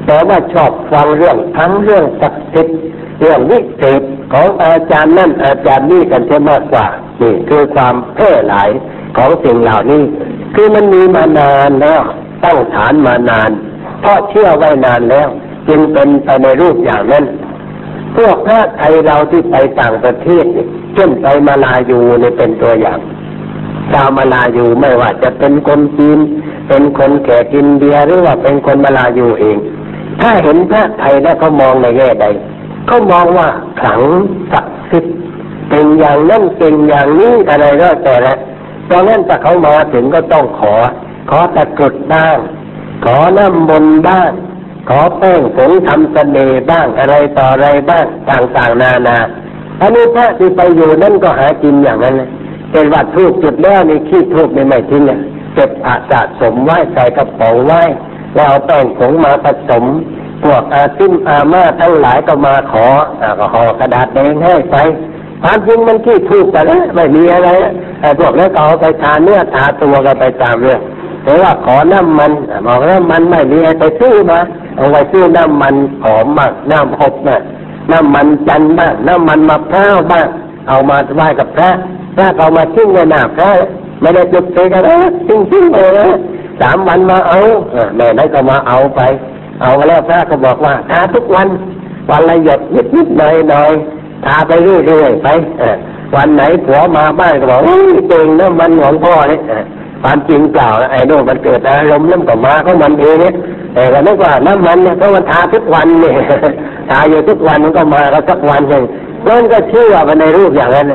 [0.05, 2.79] แต่ว่าชอบฟังเรื่องทั้งเรื่องศักดิ์สิทธิ์
[3.19, 4.01] เรื่องวิเศษ
[4.33, 6.85] ของอาจารย์นั่นอาจารย์นี่กันเสียมากกว่า
[7.21, 8.69] นี่คือความแพร่หลาย
[9.17, 10.03] ของสิ่งเหล่านี้
[10.55, 12.01] คือมันมีมานานแล้ว
[12.43, 13.49] ตั้งฐานมานาน
[14.01, 15.27] เพราะเชื่อไว้นานแล้ว
[15.67, 17.25] จึงเป็นไปในรูปอย่างนั้น
[18.15, 20.45] พวกพระไทยเราที่ไปต่างประเทศ
[20.93, 22.99] เช่นไปมาลายูเนี่เป็นตัวอย่าง
[23.91, 26.19] ชาวมาลายูไม่ว่าจะเป็นคนจีน
[26.67, 29.57] เป็นคนแขกอินเดียหรือว่าเป็นคนมาลายูเอง
[30.21, 32.25] ถ้าเห็นพระไทยแล้วเขามองในแง่ใด
[32.89, 33.47] เขามองว่า
[33.79, 34.01] ขลัง
[34.51, 35.15] ศักดิ์สิทธิ์
[35.69, 38.33] เป็นอย่างนั้นเป็นอย่างนี้อะไรก็แต่ละ
[38.89, 40.73] ดังนั้นถ้าเขามาถึงก็ต้องขอ
[41.29, 42.37] ขอตะกรุดบ้าง
[43.05, 44.31] ขอน้ำมนต์บ้าง
[44.89, 49.17] ขอแป้งผงทำเสน่ห์บ้างอะไรต่ออะไรบ้างต่างๆนานา
[49.81, 52.29] อันนี้พระที่ไปอยู่นั่นก็หากินอย่างนั้นเลย
[52.71, 55.19] เป็นวัดทูกจุดแล้วนี่ขี้ทูกในไม่ทิ้งเนี่ย
[55.55, 57.81] เก็บอาสะสมไว้ใส่กระป๋องไว้
[58.35, 59.83] แล้วเอาแป้งผงมาผสม
[60.43, 62.87] พวกอาซิมอามาทั้งหลายก็มาขอ
[63.21, 64.75] อ่าก็ห่อกระดาษแดงให้ไป
[65.43, 67.49] ความจริงมันขี้ทูกแต่แล้วไม่มีอะไร
[68.01, 70.81] ไอ้พวกนั้นก็เอาไปทาเนื้อทาตัวกันไปตามเรื่อง
[71.23, 72.31] แต่ว่าขอน้ำมัน
[72.65, 74.39] บอกน้ำมันไม่มีไปซื้อมา
[74.75, 77.41] เอาไว้ซื้อน้ำมันหอมบ้างน้ำหกบ้าง
[77.91, 80.27] น้ำมันจันบ้างน้ำมันมะพร้าวบ้าง
[80.67, 81.69] เอามาไหว้กับพระ
[82.15, 83.49] พระเอามาทิ้งในหน้าพระ
[84.01, 86.09] ไม่ได้จุดเตกันนะทิ้งทิ้งเลยนะ
[86.61, 87.39] สามวันมาเอา
[87.95, 89.01] แม่นั้นก็มาเอาไป
[89.61, 91.47] เอาแล้วพระก็บอกว่าทาทุกวัน
[92.09, 93.71] วันละหยดนิดนิดหน่อยหน่อย
[94.25, 95.27] ทาไปเรื่อยๆไป
[96.15, 97.61] วันไหนผัวมาบ้านก็บอก
[98.09, 99.41] เก่งนะมันของพ่อเนี่ย
[100.01, 103.33] ความจริงเปล่าไอ้โน่มันเกิดอารมณ์น้ำกับมาเขามันเองเนี่ย
[103.73, 106.15] แต่ก็นึกว่าน้ำมันเนี่ยเพราะมันทาทุกวันเนี่ย
[106.89, 108.83] ทาอยู่ทุกวันมันก็มาแล้วสักวันหนึ่ง
[109.27, 110.87] นั่นก็เชื่อไปในรูปอย่างนั้น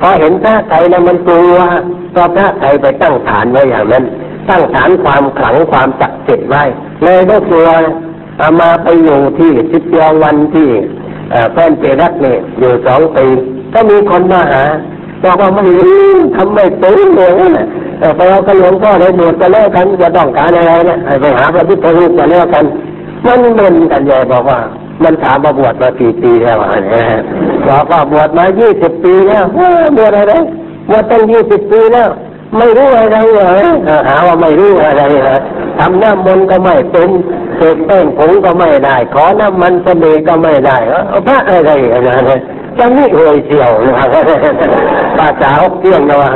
[0.00, 1.56] พอเห็นพระไทยนะมันกลัว
[2.16, 4.04] ก็พระไทยไปตั้งฐานไว้อย่างนั้น
[4.48, 6.62] ตั้งฐานความขลังความศักดิ์สิทธิ์ไว้
[7.04, 7.68] เลยก็กลัว
[8.40, 10.68] อามาไปอยู่ที่สิบเดียววันที่
[11.52, 13.26] แฟนเจรักเนี่ยอยู่สองปี
[13.74, 14.62] ก็มีคนมาหา
[15.22, 15.96] บอกว่าไม่รู้
[16.36, 17.66] ทำไม่ตื่นเลยนะ
[18.16, 22.64] ไปเอากระหลวงพ่อเลยบวชกันแล้วกันจะต้องการอะไรนะไปหาพระพุทธรูปกันแล้วกัน
[23.26, 24.58] มันเล่นกันใหญ่บอกว่า
[25.04, 26.56] มันถามมาบวชมากี่ปีแล้ว
[26.90, 27.06] เนี่ย
[27.68, 29.44] บอกว่าบวชมายี่สิบปีแล้ว
[29.96, 30.34] บวชอะไร
[30.88, 32.08] บวชตั้งยี่สิบปีแล้ว
[32.58, 33.64] ไม่รู้อะไรเลย
[34.08, 35.40] หาว่าไม่รู้อะไรฮะ
[35.78, 37.08] ทำน้ำมนต์ก็ไม่เป็น
[37.56, 42.10] เสกแป้งผงก็ไม่ได้ ขอน้ำมันเสน่ก็ไม่ได้เอาพระอะไรอะไร
[42.78, 44.06] จะไม่เอยเชี่ยวนะ
[45.18, 46.30] ภาษาฮกเกี้ยงนะว่า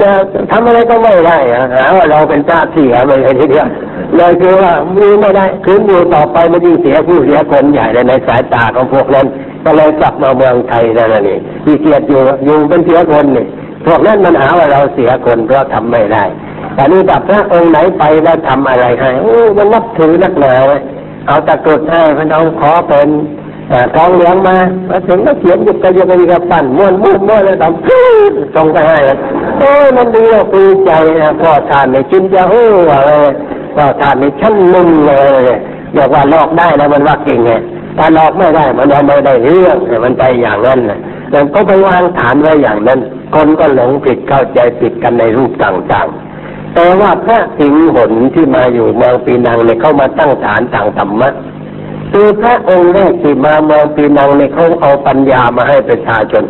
[0.00, 0.10] จะ
[0.50, 1.38] ทำอะไรก็ไม่ได้
[1.74, 3.10] หาว่าเราเป็นเจ้าเสียไป
[3.40, 3.66] ทีเดียว
[4.16, 9.26] เลยคือว่ามีไม่ได้คืนอยู่ต่อไปมันยิ่งเสียผู้เสียคนใหญ่เลยในสายตาของพวกนั้น
[9.64, 13.46] ก็เลยกลับมาเมืองไทยนั่นนี่ที่เกียดอยู่อยู่เป็นเสียคนนี่
[13.86, 16.24] พวกนั้นมันหาว่าเราเสียคนเพราะทำไม่ได้
[16.74, 20.54] แต่นี่กับพระองค์ไหนไปแล้วทำอะไรให้โอ้มันนับถือนักหนา
[21.26, 23.08] เอาตะกรุดให้พระองค์ขอเป็น
[23.96, 24.56] ทองเหลืองมา
[24.88, 28.98] มาถึงก็เขียนยุบกระยุกกระยิบปั่นม้วนม้วนม้วนแล้วทำส่งไปให้
[29.58, 30.90] โอ้ยมันดีเราปีใจ
[31.22, 32.64] นะพ่อทานในชิ้นจะโอ้
[32.94, 33.12] อะไร
[33.74, 35.42] พ่อทานในชั้นนุ่มเลย
[35.96, 37.52] บอกว่าลอกได้นะมันว่าเก่งไง
[37.98, 40.98] ถ้าลอกไม่ได้มันยังไม่ได้เรื่องมันไปอย่างนั้นนะ
[41.30, 43.00] แล้วก็ไปวางฐานไว้อย่างนั้น
[43.34, 51.32] คนก็หลงผิดเข้าใจผิดกันในรูปต่างๆ แต่ว่าพระสิงห์หนที่มาอยู่เมืองปีนังเนี่ยเข้ามาตั้งฐานต่างธรรมะ
[52.12, 56.44] คือพระองค์แรกที่มาเมืองปีนังเนี่ยเขาเอาปัญญามาให้ประชาชน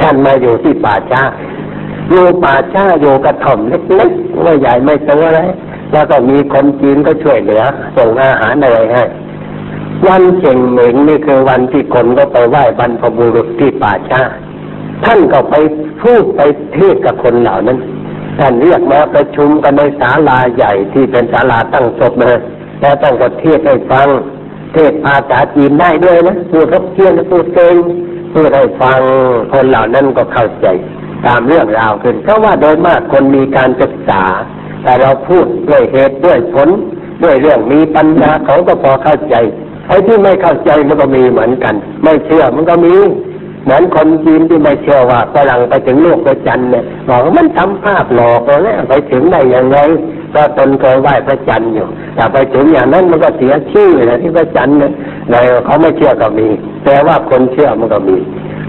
[0.00, 1.22] ท่านมาอยู่ที่ป่าช้า
[2.10, 5.40] อยู่ป่าช้าอยู่กระถ่อมเล็กๆไม่ใหญ่ไม่โตอะไร
[5.92, 7.62] แล้วก็มีคนจีนก็ช่วยเหลือ
[7.96, 9.04] ส่งอาหารอะไรให้
[10.06, 14.20] วันเก่งเหม่งนี่คือวันที่คนก็ไปไหว้บรรพบุรุษที่ป่าช้า
[15.04, 15.54] ท่านก็ไป
[16.02, 16.40] พูดไป
[16.74, 17.78] เทศกับคนเหล่านั้น
[18.38, 22.40] ท่านเรียกมาประชุมกันในศาลาใหญ่ที่เป็นศาลาตั้งศพนะ
[22.80, 24.08] แล้วตั้งก็เทศให้ฟัง
[24.72, 27.76] เทศภาษาจีนได้ด้วยนะพูดรบเทียนพูดเก่ง
[28.32, 29.00] พูดให้ฟัง
[29.52, 30.66] คนเหล่านั้นก็เข้าใจ
[31.26, 34.22] ตามเรื่องราวขึ้นเพราะว่าโดยมากคนมีการศึกษา
[34.82, 36.68] แต่เราพูดด้วยเหตุด้วยผล
[37.22, 39.34] ด้วยเรื่องมีปัญญาเขาก็พอเข้าใจ
[39.88, 41.74] ไอ้ที่ไม่เข้าใจมันก็มีเหมือนกัน
[42.04, 42.94] ไม่เชื่อมันก็มี
[43.64, 49.78] เหมือนคนจีนที่ไม่เชื่อว่าฝรั่งไปถึงโลกประจันเนี่ยบอกว่ามันทำภาพหลอกแล้วไปถึงได้ยังไง
[50.34, 54.92] ก็ตนเคยไหว้พระจันทร์อยู่แต่ไปถึงอย่างนั้นมันก็เสียชื่อนะที่พระจันทร์เนี่ย
[55.30, 56.48] เลยเขาไม่เชื่อก็มี
[56.84, 58.16] แต่ว่าคนเชื่อมันก็มี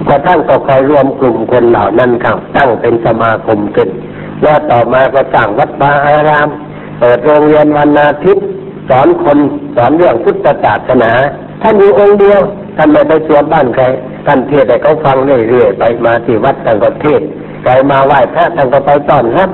[0.09, 3.89] กระทั่งก็คอยรวมกลุ่มคนเหล่านั้นเข้าตั้งเป็นสมาคมขึ้น
[4.43, 6.47] แล้วต่อมาก็สร้างวัดบาอาราม
[6.99, 8.45] เปิดโรงเรียนวันอาทิตย์
[8.89, 9.37] สอนคน
[9.75, 11.11] สอนเรื่องพุทธศาสนา
[11.61, 12.41] ท่านอยู่องค์เดียว
[12.77, 13.85] ท่านไม่ไปสวนบ้านใคร
[14.27, 17.21] ท่านเทศให้เขาฟังเรื่อยๆไปมาที่วัดท่านก็เทศ
[17.63, 19.49] ใครมาไหว้พระท่านก็ไปต้อนรับ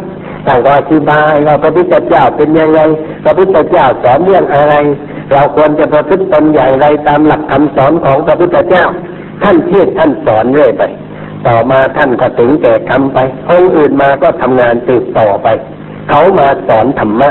[0.46, 2.80] ท่านก็อธิบายว่าพระพุทธเจ้าเป็นยังไง
[3.24, 4.74] พระพุทธเจ้าสอนเรื่องอะไร
[5.32, 8.86] เราควรจะประพฤติตนอย่างไรตามหลักคำสอนของพระพุทธเจ้า
[9.44, 10.84] ท่านเทศท่านสอนเรื่อยไป
[11.48, 13.18] ต่อมาท่านก็ถึงแก่คำไป
[13.50, 15.48] องค์อื่นมาก็ทำงานสืบต่อไป
[16.10, 17.30] เขามาสอนธรรมะ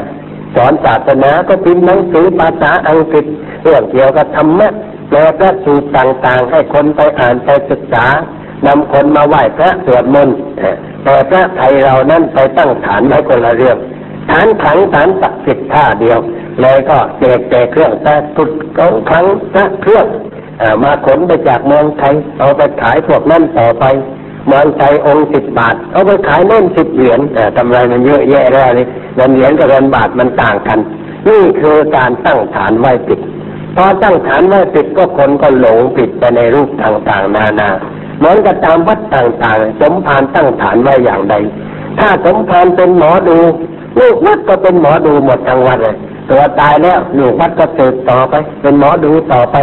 [0.54, 3.24] สอนศาสนาก็พิมพ์หนังสือภาษาอังกฤษ
[3.62, 4.68] เรื่องเกี่ยวกับธรรมะ
[5.10, 8.06] แปลพระสูตรต่างๆ ให้คนไปอ่านไปศึกษา
[8.66, 10.36] นำคนมาไหว้พระสวดมนต์
[11.04, 13.76] แต่พระไทยเรานั้นไปตั้งฐานไว้คนละเรื่อง
[14.30, 16.18] ฐานขังฐานศักดิ์สิทธิ์ท่าเดียว
[16.60, 20.06] เลยก็แจกแจกเครื่องแต่ตุดกองขังพระเครื่อง
[20.82, 23.84] มาขนไปจากเมืองไทย เอาไปขายพวกนั้นต่อไป
[24.48, 28.86] เมืองไทยองค์สิบบาท เอาไปขายเล่นสิบเหรียญแต่กำไรมันเยอะแยะแล้วนี่
[29.16, 30.78] เงินเหรียญกับเงินบาทมันต่างกัน
[31.28, 33.20] นี่คือการตั้งฐานไว้ปิด
[33.76, 37.70] พอตั้งฐานไว้ปิดก็คนก็หลงผิดไปในรูปต่างๆ นานา
[38.18, 41.34] เหมือนกับตามวัดต่างๆ สมภารตั้งฐานไว้อย่างใด
[41.98, 43.38] ถ้าสมภารเป็นหมอดู
[43.98, 45.96] ลูกวัดก็เป็นหมอดูหมดทั้งวัดเลย
[46.28, 49.56] ตัวตายแล้วลูกวัดก็เติบต่อไป เป็นหมอดูต่อไป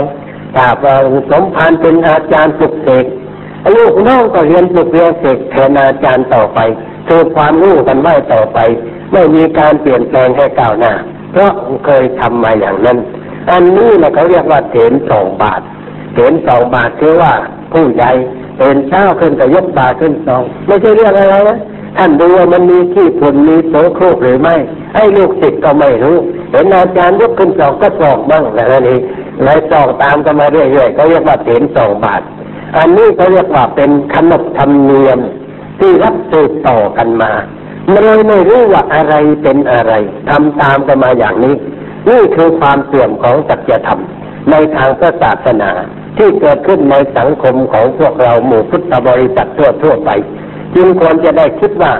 [0.55, 0.66] ถ้า
[1.32, 3.05] สมภารเป็นอาจารย์ปลุกเสก
[3.76, 6.60] ลูกน้องก็เรียนปลุกเรียนเสกแทนอาจารย์ต่อไป
[7.08, 8.60] คือความรู้กันไว้ต่อไป
[9.14, 10.93] ไม่มีการเปลี่ยนแปลงให้ก้าวหน้า
[11.32, 11.51] เพราะ
[11.86, 12.97] เคยทำมาอย่างนั้น
[13.52, 15.62] อันนี้นะเขาเรียกว่าเถนสองบาท
[16.14, 17.34] เถนสองบาทคือว่า
[17.74, 18.12] ผู้ใหญ่
[18.58, 21.60] เป็นเช้าขึ้นก็ยกบาทขึ้นสองไม่ใช่เรื่องอะไรนะ
[21.98, 24.56] ท่านดูว่ามันมีขี้ฝุ่นมีโสโครกหรือไม่
[24.95, 26.18] ให้ลูกศิษย์ก็ไม่รู้
[26.52, 29.02] เห็นอาจารย์ยกขึ้นสองก็สองบ้างแต่นั่นเอง
[29.43, 32.22] เลยสองตามกันมาเรื่อยๆก็เรียกว่าเถนสองบาท
[32.78, 35.20] อันนี้เขาเรียกว่าเป็นขนบธรรมเนียม
[35.80, 37.32] ที่รับสืบต่อกันมา
[37.91, 39.93] เลยไม่รู้ว่าอะไรเป็นอะไร
[40.30, 41.56] ทำตามกันมาอย่างนี้
[42.10, 44.01] นี่คือความเสื่อมของสัจธรรม
[44.51, 44.89] ในทาง
[45.22, 45.72] ศาสนา
[46.18, 50.10] ที่เกิดขึ้นในสังคมของพวกเราหมู่พุทธบริษัททั่วทั่วไป
[50.76, 51.93] จึงควรจะได้คิดว่า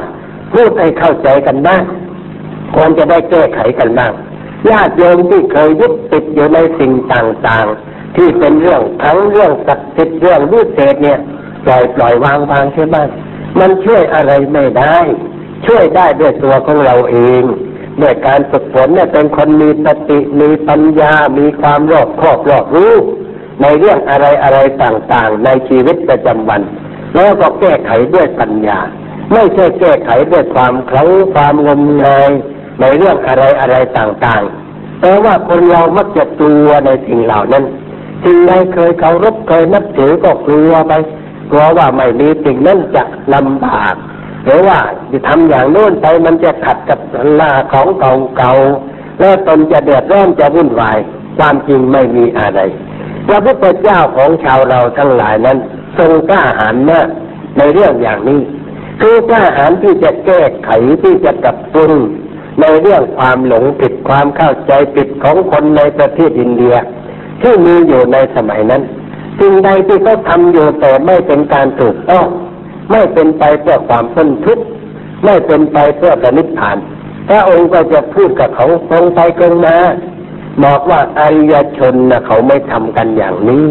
[0.54, 1.84] พูดให้เข้าใจกันบ้าง
[2.76, 4.14] ควรจะได้แก้ไขกันบ้าง
[4.70, 11.20] ญาติโยมที่เคยยึดติดอยู่ในสิ่งต่างๆ ที่เป็นเรื่องทั้งเรื่องศักดิ์สิทธิ์เรื่องวิเศษเนี่ย
[11.66, 12.98] ปล่อยปล่อยวางวางใช่ไหม
[13.60, 14.98] มันช่วยอะไรไม่ได้
[15.66, 17.44] ช่วยได้ด้วยตัวของเราเอง
[18.02, 22.94] ด้วยการฝึกฝนเนี่ยเป็นคนมีสติมีปัญญา มีความรอบคอบรอบรู้
[23.62, 26.62] ในเรื่องอะไรอะไรต่างๆ ในชีวิตประจำวัน
[27.16, 28.80] แล้วก็แก้ไขด้วยปัญญา
[29.34, 32.32] ไม่ใช่แก้ไขด้วยความเคล้าความงมงาย
[32.82, 37.64] ในเรื่องอะไรอะไรต่างๆ แต่ว่าคนเรามักจะกลัวในสิ่งเหล่านั้น
[38.24, 40.94] สิ่งใดเคยเคารพเคยนับถือก็กลัวไป
[41.52, 43.96] กลัวว่าไม่มีสิ่งนั้นจะลำบาก
[44.48, 44.80] หรือว่า
[45.12, 47.00] จะทำอย่างโน้นไปมันจะขัดกับ
[47.40, 47.88] ลาของ
[48.38, 50.98] เก่าๆแล้วตนจะเดือดร้อนจะวุ่นวาย
[51.38, 52.60] ความจริงไม่มีอะไร
[53.28, 55.58] พระพุทธเจ้าของชาวเราทั้งหลายนั้น
[55.98, 57.08] ทรงกล้าหาญมาก
[57.58, 58.42] ในเรื่องอย่างนี้
[59.02, 60.70] คือกล้าหาญที่จะแก้ไข
[61.04, 61.94] ที่จะกลับปรุง
[62.62, 66.76] ในเรื่องความหลงผิดความเข้าใจผิดของคนในประเทศอินเดีย
[67.42, 68.82] ที่มีอยู่ในสมัยนั้น
[69.40, 72.28] สิ่งใดที่เขาทำอยู่แต่ไม่เป็นการถูกต้อง
[72.92, 74.66] ไม่เป็นไปเพื่อความพ้นทุกข์
[75.26, 76.78] ไม่เป็นไปเพื่อปนิพพาน
[77.30, 79.78] พระองค์ก็จะพูดกับเขาตรงไปตรงมา
[80.64, 83.68] บอกว่าอริยชนนะเขาไม่ทำกันอย่างนี้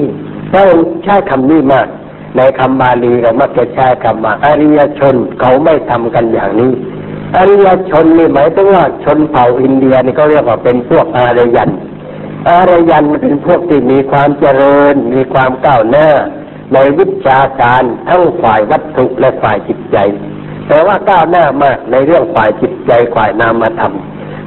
[0.50, 1.88] พระองค์ใช้คำนี้มาก
[2.36, 6.72] ในคำบาลีเรามักจะใช้คำว่าอริยชนเขาไม่ทำกันอย่างนี้
[7.36, 11.70] อริยชนนี่หมายถึงว่าชนเผ่าอินเดียนี่เขาเรียกว่าเป็นพวกอารยัน
[12.48, 16.08] อารยันเป็นพวกที่มีความเจริญ มีความก้าวหน้า
[16.74, 19.96] ในวิชาการทั้งฝ่ายวัตถุและฝ่ายจิตใจ
[20.68, 23.94] แต่ว่าก้าวหน้ามากในเรื่องฝ่ายจิตใจฝ่ายนามธรรม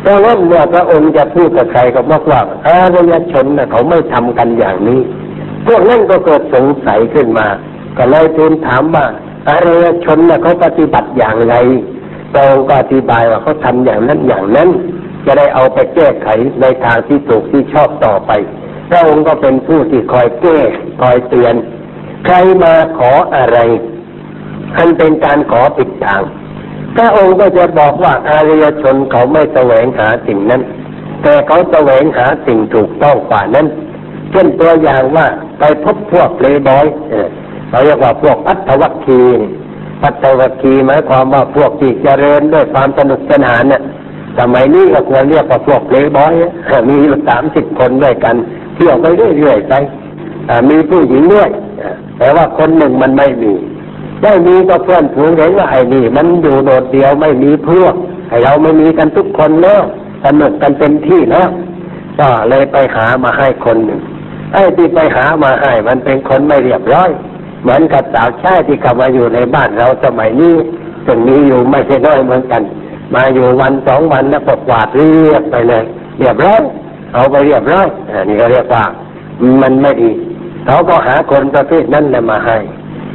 [0.01, 4.99] เพราะนั้นเมื่อพระองค์จะพูดกับใครก็บอกว่าอารยชนนะเขาไม่ทำกันอย่างนี้
[5.65, 7.47] พวกนั้นก็เกิดสงสัยขึ้นมา
[7.97, 9.05] ก็เลยทูลถามว่า
[9.49, 11.55] อารยชนนะเขาปฏิบัติอย่างไร
[12.31, 14.69] พระองค์ก็อธิบายว่าเขาทำอย่างนั้นอย่างนั้น
[15.25, 16.27] จะได้เอาไปแก้ไข
[16.61, 18.31] ในทางที่ถูกที่ชอบต่อไป
[18.89, 20.59] พระองค์ก็เป็นผู้ที่คอยแก้
[21.01, 21.55] คอยเตือน
[22.25, 23.57] ใครมาขออะไร
[24.77, 26.21] อันเป็นการขอปิดทาง
[26.95, 30.61] พระองค์ก็จะบอกว่าอารยชนเขาไม่แสวงหาสิ่งนั้น
[31.21, 33.67] แต่เขาแสวงหาสิ่งถูกต้องกว่านั้น
[34.31, 35.27] เช่นตัวอย่างว่า
[35.59, 36.85] ไปพบพวกเลบอย
[37.69, 39.21] เขาเรียกว่าพวกอัตวัคคี
[40.01, 43.81] ปัตตวคีหมายความว่าพวกที่เจริญด้วยความสนุกสนานเนี่ย
[44.39, 46.33] สมัยนี้ก็ควรเรียกว่าพวกเลบอย
[46.89, 48.35] มีอยู่สามสิบคนด้วยกัน
[48.75, 49.05] เที่ยวไป
[49.37, 49.73] เรื่อยๆไป
[50.69, 51.49] มีผู้หญิงด้วย
[52.19, 53.53] แต่ว่าคนหนึ่งมันไม่มี
[54.23, 57.93] ได้มีก็เพื่อนผูงเห็นว่าไอ้นี่ มันอยู่โดดเดียวไม่มีเพวก
[58.29, 59.81] ไอ้เราไม่มีกันทุกคนแล้ว
[60.23, 61.49] สนุกกันเต็มที่แล้ว
[62.19, 64.01] ก็เลยไปหามาให้คนหนึ่ง
[64.53, 67.09] ไอ้ที่ไปหามาให้มันเป็นคนไม่เรียบร้อย
[67.61, 70.55] เหมือนกับสาวใช้ที่กลับมาอยู่ในบ้านเราสมัยนี้
[71.07, 72.61] ตรงนี้อยู่ไม่ใช่น้อยเหมือนกัน
[73.15, 75.83] มาอยู่วันสองวันแล้วก็กวาดเรียบไปเลย
[76.19, 76.61] เรียบร้อย
[77.13, 78.83] เอาไปเรียบร้อยอันนี้ก็เรียกว่า
[79.61, 80.11] มันไม่ดี
[80.65, 82.57] เขาก็หาคนประเภทนั้นแหละมาให้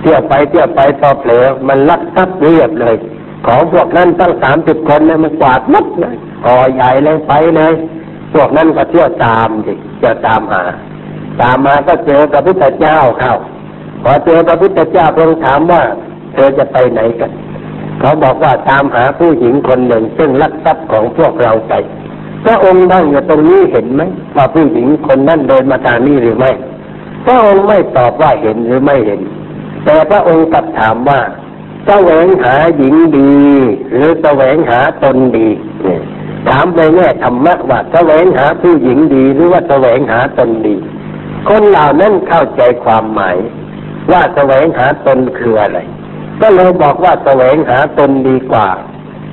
[0.01, 2.97] เที่ยวไปเที่ยวไปพอเผลอมันลักทรัพย์เรียบเลย
[3.47, 6.17] ของพวกนั้นตั้งสามสิบคนเนี่ยมันกวาดมัดเลย
[6.47, 7.75] ก่อใหญ่เลยไปเลย
[8.35, 10.63] พวกนั้นก็เที่ยวตามดิจะตามหา
[11.41, 13.35] ตามมาก็เจอพระพุทธเจ้าเข้า
[14.03, 15.83] พอเจอพระพุทธเจ้าพระองค์ถามว่า
[16.35, 17.31] เธอจะไปไหนกัน
[18.01, 21.73] เขาบอกว่าตามหาผู้หญิงคนหนึ่ง ซึ่งลักทรัพย์ของพวกเราไป
[22.45, 24.03] พระองค์นั่งอยู่ตรงนี้เห็นไหม
[24.37, 26.51] ว่าผู้หญิงคนนั้นเดินมาทางนี้หรือไม่
[27.25, 29.21] พระองค์ไม่ตอบว่าเห็นหรือไม่เห็น
[29.85, 31.21] แต่พระองค์กลับถามว่า
[31.87, 33.35] แสวงหาหญิงดี
[33.91, 35.49] หรือแสวงหาตนดี
[36.49, 40.77] ถามไปแง่ธรรมะว่าแสวงหาผู้หญิงดีหรือว่าแสวงหาตนดี
[41.49, 43.37] คนเหล่านั้นเข้าใจความหมาย
[44.13, 45.79] ว่าแสวงหาตนคืออะไร
[46.41, 48.69] ก็เลยบอกว่าแสวงหาตนดีกว่า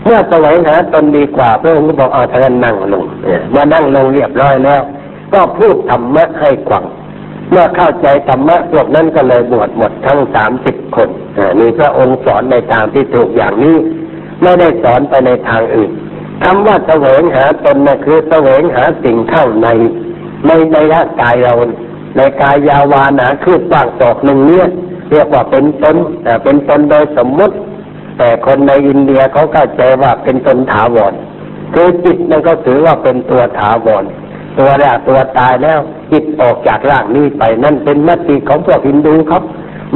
[0.03, 3.05] เมื่อแสวงหาตนดีกว่าพระองค์ก็บอกเอาท่านนั่งลง
[3.49, 4.81] เมื่อนั่งลงเรียบร้อยแล้ว
[5.33, 6.85] ก็พูดธรรมะให้กวัง
[7.51, 11.09] เมื่อเข้าใจธรรมะพวกนั้นก็เลยบวชหมดทั้งสามสิบคน
[11.59, 13.77] นี่พระองค์สอนในทางที่ถูกอย่างนี้
[14.43, 15.91] ไม่ได้สอนไปในทางอื่น
[16.43, 19.67] คำว่าแสวงหาตนนะคือแสวงหาสิ่งเข้าใน
[20.47, 21.53] ในในร่างกายเรา
[22.17, 24.67] ในกายยาวานาคืบกว้างศอกหนึ่งเนี่ย
[25.09, 27.55] เรียกว่าเป็นตนแต่เป็นตนโดยสมมุติ
[28.17, 31.13] แต่คนในอินเดียเขาเข้าใจว่าเป็นตนถาวร
[31.73, 34.03] คือจิตนั่นก็ถือว่าเป็นตัวถาวร
[34.59, 35.79] ตัวแรกตัวตายแล้ว
[36.11, 39.43] จิตออกจากร่างนี้ไปนั่นเป็นมติของพวกฮินดูครับ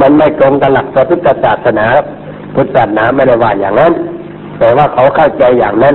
[0.00, 1.86] มันไม่ตรงกับหลักพระพุทธศาสนา
[2.54, 3.92] พุทธศาสนาไม่ได้ว่าอย่างนั้น
[4.58, 5.94] แต่ว่าเขาเข้าใจอย่างนั้น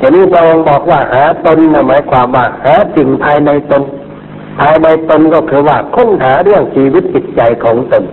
[0.00, 3.82] ทีนี้พระองค์บอกว่าหาตนหมายความว่าหาสิ่งภายในตน
[4.60, 8.04] ภายในตนก็คือว่าค้นหาเรื่องชีวิตจิตใจของตน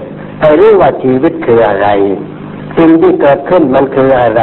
[0.42, 1.88] ให้รู้ว่าชีวิตคืออะไร
[2.78, 4.42] สิ่งที่เกิดขึ้นมันคืออะไร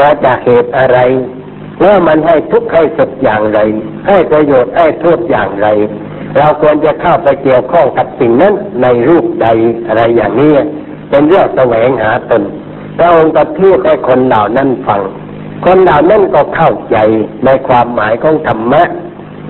[0.00, 0.98] มาจากเหตุอะไร
[1.80, 3.58] แล้วมันให้ทุกข์ให้สุขอย่างไร
[4.08, 5.68] ให้ประโยชน์ให้โทษอย่างไร
[6.36, 9.48] เราควรจะเข้าไปเกี่ยวข้องกับสิ่งนั้นในรูปใด
[9.86, 10.52] อะไรอย่างนี้
[11.10, 12.42] เป็นเรื่องแสวงหาตน
[12.98, 15.00] พระองค์ก็เทศให้คนเหล่านั้นฟัง
[15.64, 16.96] คนเหล่านั้นก็เข้าใจ
[17.44, 18.82] ในความหมายของธรรมะ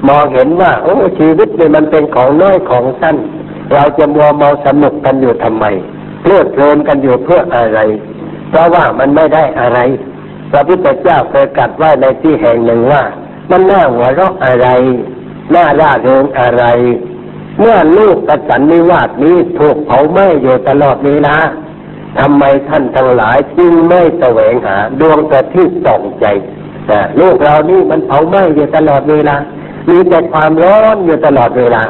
[0.09, 3.17] มองเห็นว่าโอ้ชีวิตเนี่ยมันเป็นของน้อยของสั้น
[3.73, 5.65] เราจะมัวเมาสนุกกันอยู่ทำไม
[6.23, 7.81] เพลิดเพลินกันอยู่เพื่ออะไร
[8.51, 9.79] เพราะว่ามันไม่ได้อะไร
[10.51, 13.03] พระพุทธเจ้าเคยกัดไว้ในที่แห่งหนึ่งว่า
[13.51, 14.69] มันน่าหัวเราะอะไร
[15.55, 16.65] น่าร่าเริงอะไร
[17.59, 21.37] เมื่อลูกกระสันนิวาสนี้ถูกเผาไหม้อยู่ตลอดเวลา
[22.19, 26.27] ทำไมท่านทั้งหลายจึงไม่แสวงหา ดวงประทีปส่องใจ
[26.87, 29.37] แต่ลูกเรานี่มันเผาไหม้อยู่ตลอดเวลา
[29.89, 31.83] มีแต่ความร้อนอยู่ตลอดเวลา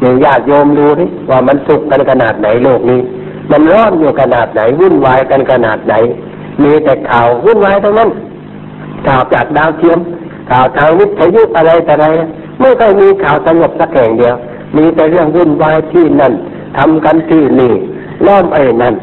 [0.00, 3.00] หนึ่งญาติโยมดูนี่ว่ามันสุขกันขนาดไหนโลกนี้
[3.50, 5.94] มันร้อนอยู่ขนาดไหนวุ่นวายกันขนาดไหน
[6.62, 8.10] มีแต่ข่าววุ่นวายทั้งนั้น
[9.06, 9.98] ข่าวจากดาวเทียม
[10.50, 12.06] ข่าวทางวิทยุอะไรแต่อะไร
[12.60, 14.34] ไม่เคยมีข่าวสงบสักแห่งเดียว
[14.76, 16.32] มีแต่เรื่องวุ่นวายที่นั่น
[16.78, 17.72] ทำกันที่นี่
[18.26, 18.94] ล้อมไอ้นั่น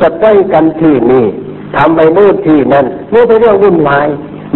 [0.00, 1.24] สะใกล้กันที่นี่
[1.76, 4.06] ทำไปนู่นที่นั่นมีแต่เรื่องวุ่นวาย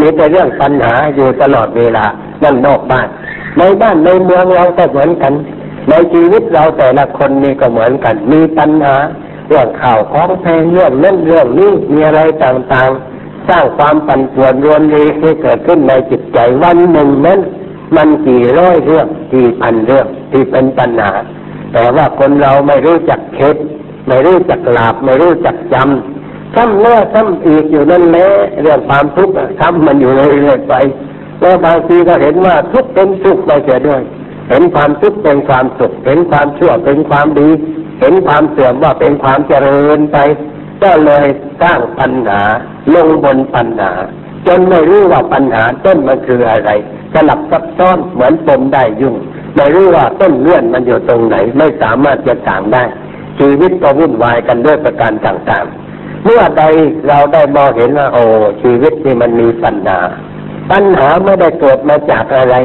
[0.00, 2.04] มีแต่เรื่องปัญหาอยู่ตลอดเวลา
[2.42, 3.08] นั่นนอกบ้าน
[3.58, 5.32] ในบ้านในเมืองเราก็เหมือนกัน
[5.90, 8.96] ในชีวิตเราแต่ละคนนี่ก็เหมือนกัน มีปัญหา
[9.52, 17.40] เรื่องข่าวของแพงเรื่องนั่นเรื่องนี้มีอะไรต่างๆ สร้างความปั่นป่วนรวนเรให้เกิดขึ้นในจิตใจวันหนึ่งนั้น
[17.96, 21.12] มันกี่ร้อยเรื่องกี่พันเรื่องที่เป็นปัญหา
[21.72, 23.56] แต่ว่าคนเราไม่รู้จักเค็ด
[24.08, 28.28] ไม่รู้จักหลาบไม่รู้จักจำซ้ำแล้วซ้ำอีกอยู่นั่นแหละ
[28.62, 30.74] เรื่องความทุกข์ซ้ำมันอยู่เรื่อยๆไป
[31.40, 34.02] แล้วบางทีก็เห็นว่าทุกข์เป็นสุขไปเสียด้วย
[34.48, 37.48] เห็นความทุกข์เป็นความสุข เห็นความชั่วเป็นความดี
[38.02, 40.16] เห็นความเสื่อมว่าเป็นความเจริญไป
[40.82, 41.26] ก็เลย
[41.62, 42.42] สร้างปัญหา
[42.94, 43.92] ลงบนปัญหา
[44.46, 46.70] จนไม่รู้ว่าปัญหาต้นมันคืออะไร
[47.14, 49.14] สลับซับซ้อนเหมือนปมได้ยุ่ง
[49.56, 52.82] ไม่รู้ว่าต้นเลื่อนมันอยู่ตรงไหน ไม่สามารถจะถามได้
[53.38, 56.62] ชีวิตก็วุ่นวายกันด้วยประการต่างๆ เมื่อใด
[57.08, 58.22] เราได้มองเห็นว่าโอ้
[58.62, 59.98] ชีวิตนี่มันมีปัญหา
[60.70, 62.56] ปัญหาไม่ได้เกิดมาจากอะไร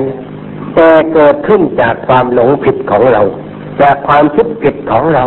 [0.75, 3.21] แต่เกิดขึ้นจากความหลงผิดของเรา
[3.81, 5.23] จากความคิดผิดของเรา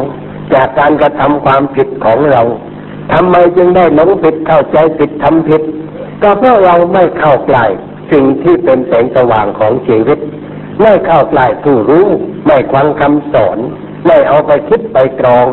[0.54, 2.42] จากการกระทำความผิดของเรา
[3.12, 5.62] ทำไมจึงได้หลงผิดเข้าใจผิดทำผิด
[6.22, 7.64] ก็เพราะเราไม่เข้าใกล้
[8.12, 10.18] สิ่งที่เป็นแสงสว่างของชีวิต
[10.82, 12.06] ไม่เข้าใกล้ผู้รู้
[12.46, 13.58] ไม่ควังคำสอน
[14.06, 15.46] ไม่เอาไปคิดไปตรอง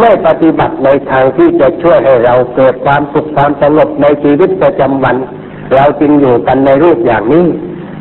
[0.00, 5.16] ไม่ปฏิบัติในทางที่จะช่วยให้เราเกิดความสุขความสงบในชีวิตประจำวัน
[5.74, 7.46] เราจึงอยู่กันในรูปอย่างนี้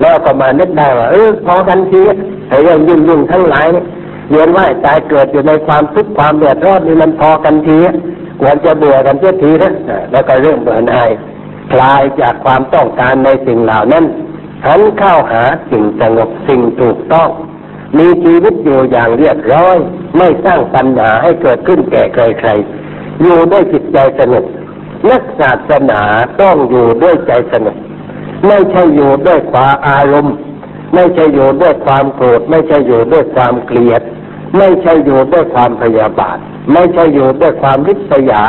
[0.02, 2.02] แล้วก็มานึกได้ว่าเออพอกันที
[2.50, 3.68] ไอ้เรื่องยุ่งยุ่งทั้งหลาย
[4.30, 7.80] เวียนว่ายตายเกิดอยู่ในความทุกข์ความเดือดร้อนนี่มันพอกันที
[8.42, 9.74] ควรจะเบื่อกันเสียทีนะ
[10.12, 11.10] แล้วก็เริ่มเบื่อหน่าย
[11.74, 14.06] คลายจากความต้องการในสิ่งเหล่านั้น
[14.66, 17.30] หันเข้าหาสิ่งสงบสิ่งถูกต้อง
[17.98, 19.78] มีชีวิตอยู่อย่างเรียบร้อย
[20.18, 24.46] ไม่สร้างปัญหาให้เกิดขึ้นแก่ใครๆอยู่ด้วยจิตใจสงบ
[25.10, 26.02] นักศาสนา
[26.42, 27.76] ต้องอยู่ด้วยใจสงบ
[28.48, 30.36] ไม่ใช่อยู่ด้วยความอารมณ์
[30.94, 34.02] ไม่ใช่อยู่ด้วยความโกรธไม่ใช่อยู่ด้วยความเกลียด
[34.58, 36.38] ไม่ใช่อยู่ด้วยความพยาบาท
[36.74, 38.44] ไม่ใช่อยู่ด้วยความริษยา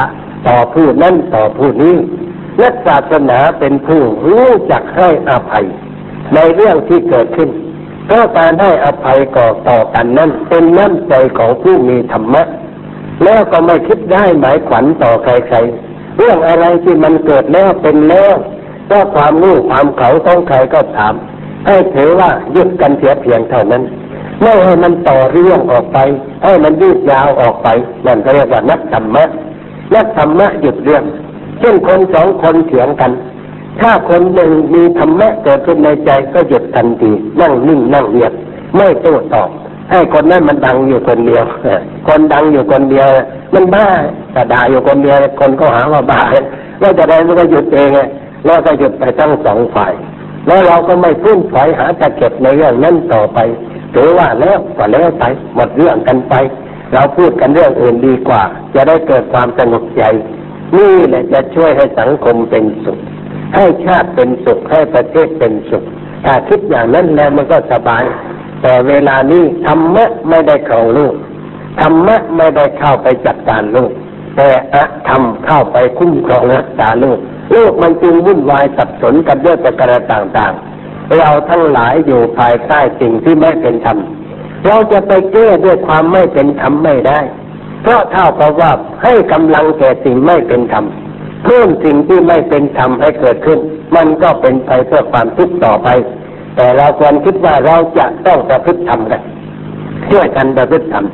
[0.48, 1.96] ต่อผู้นั้นต่อผู้นี้
[2.60, 5.66] นักศาสนาเป็นผู้รู้จักให้อภัย
[6.34, 7.50] ในเรื่องที่เกิดขึ้น
[8.06, 12.42] เพราะการให้อภัยก่อต่อกันนั้นเป็นน้ำใจของผู้มีธรรมะ
[13.24, 18.34] แล้วก็ไม่คิดได้หมายขวัญต่อใครๆ เรื่องอะไรที่มันเกิดแล้วเป็นแล้ว
[18.90, 21.14] ก็ความรู้ความเขาต้องใครก็ถาม
[21.68, 23.82] ให้ถือว่ายึดกันเสียเพียงเท่านั้น
[24.42, 25.98] ไม่ให้มันต่อเรื่องออกไป
[26.44, 27.68] ให้มันยืดยาวออกไป
[28.06, 29.24] นั่นก็เรียกว่านักธรรมะ
[29.94, 31.04] นักธรรมะหยุดเรื่อง
[31.60, 33.12] เช่นคนสองคนเถียงกัน
[33.80, 37.10] ถ้าคนหนึ่งมีธรรมะเกิดขึ้นในใจก็หยุดทันที
[37.40, 38.32] นั่งนิ่งนั่งเงียบ
[38.76, 39.48] ไม่โต้ตอบ
[39.90, 41.44] ให้คนนั้นมันดังอยู่คนเดียว
[42.08, 43.08] คนดังอยู่คนเดียว
[43.54, 43.86] มันบ้า
[44.32, 46.20] แต่ด่าอยู่คนเดียว คนก็หาว่าบ้า
[46.80, 47.90] แล้วจะได้มันก็หยุดเอง
[48.44, 49.92] แล้วก็หยุดไปทั้งสองฝ่าย
[50.48, 53.38] แล้วเราก็ไม่พุ่นถอยหาจะเก็บในเรื่องนั้นต่อไป
[53.94, 55.24] ถือว่าแล้วก็แล้วไป
[55.54, 56.34] หมดเรื่องกันไป
[56.92, 58.42] เราพูดกันเรื่องอื่นดีกว่า
[58.74, 60.02] จะได้เกิดความสงบใจ
[60.76, 62.98] นี่แหละจะช่วยให้สังคมเป็นสุข
[63.54, 65.84] ให้ชาติเป็นสุขให้ประเทศเป็นสุข
[66.24, 68.04] ถ้าคิดอย่างนั้นแล้วมันก็สบาย
[68.62, 71.14] แต่เวลานี้ธรรมะไม่ได้ครองลูก
[71.80, 73.90] ธรรมะไม่ได้เข้าไปจัดการโลก
[74.40, 77.18] แต่อะธรรมเข้าไปคุ้มครองรักษาโลก
[77.52, 83.98] โลกมันจึงวุ่นวายสับสนกันด้วยประการต่างๆ เราทั้งหลายอยู่ภายใต้สิ่งที่ไม่เป็นธรรม
[84.66, 87.20] เราจะไปแก้ด้วยความไม่เป็นธรรมไม่ได้
[87.82, 88.72] เพราะเท่ากับว่า
[89.02, 90.84] ให้กำลังแก่สิ่งไม่เป็นธรรม
[91.44, 93.58] เพิ่มสิ่งที่ไม่เป็นธรรมให้เกิดขึ้น
[93.96, 95.88] มันก็เป็นไปเพื่อความทุกข์ต่อไป
[96.56, 99.22] แต่เราควรคิดว่าเราจะต้องประพฤติธรรมกัน
[100.10, 101.04] ช่วยกันประพฤติธรรม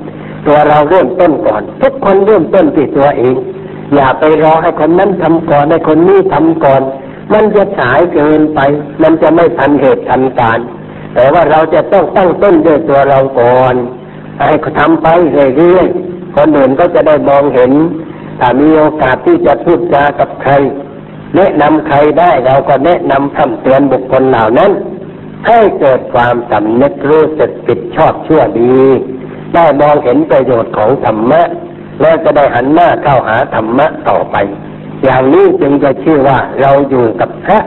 [0.46, 3.36] ตัวเราเริ่มต้นก่อน ทุกคนเริ่มต้นที่ตัวเอง
[3.94, 6.82] อย่าไปรอให้คนนั้นทำก่อนให้คนนี้ทำก่อน
[7.32, 8.60] มันจะสายเกินไป
[9.02, 10.58] มันจะไม่ทันเหตุทันการ
[11.14, 13.74] แต่ว่าเราจะต้องตั้งต้นด้วยตัวเราก่อน
[14.40, 15.06] ให้เขาทำไป
[15.56, 17.72] เรื่อยๆคนอื่นก็จะได้มองเห็น
[18.40, 20.52] ถ้ามีโอกาสที่จะพูดจากับใคร
[21.36, 24.70] แนะนำใครได้เราก็แนะนำคำเตือนบุคคลเหล่านั้น
[25.46, 28.78] ให้เกิดความสำนึกรู้สึกผิดชอบชั่วดี
[29.54, 31.42] ได้มองเห็นประโยชน์ของธรรมะ
[32.00, 34.36] แล้วจะได้หันหน้าเข้าหาธรรมะต่อไป
[35.04, 37.58] อย่างนี้จึงจะชื่อว่าเราอยู่กับพระ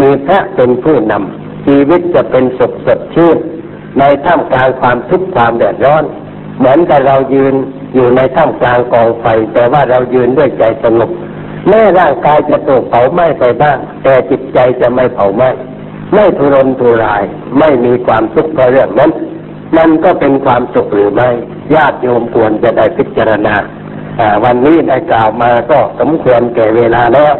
[0.00, 3.36] มีพระเป็นผู้นำชีวิตจะเป็นสุขสดชื่น
[3.98, 6.04] ในท่ามกลางความทุกข์ความเดือดร้อน
[6.58, 7.54] เหมือนกับเรายืน
[7.94, 11.10] อยู่ในท่ามกลางกองไฟ แต่ว่าเรายืนด้วยใจสงบ
[11.68, 15.50] แม้ร่างกายจะถูกเผาไหม้ไปบ้าง แต่จิตใจจะไม่เผาไหม้
[16.14, 17.22] ไม่ทุรนทุราย
[17.58, 19.10] ไม่มีความทุกข์เพราะเรื่องนั้น
[19.76, 21.28] มันก็เป็นความสุขหรือไม่
[21.74, 23.54] ญาติโยมควรจะได้พิจารณา
[24.44, 27.34] วันนี้ได้กล่าวมาก็สมควรแก่เวลาแล้ว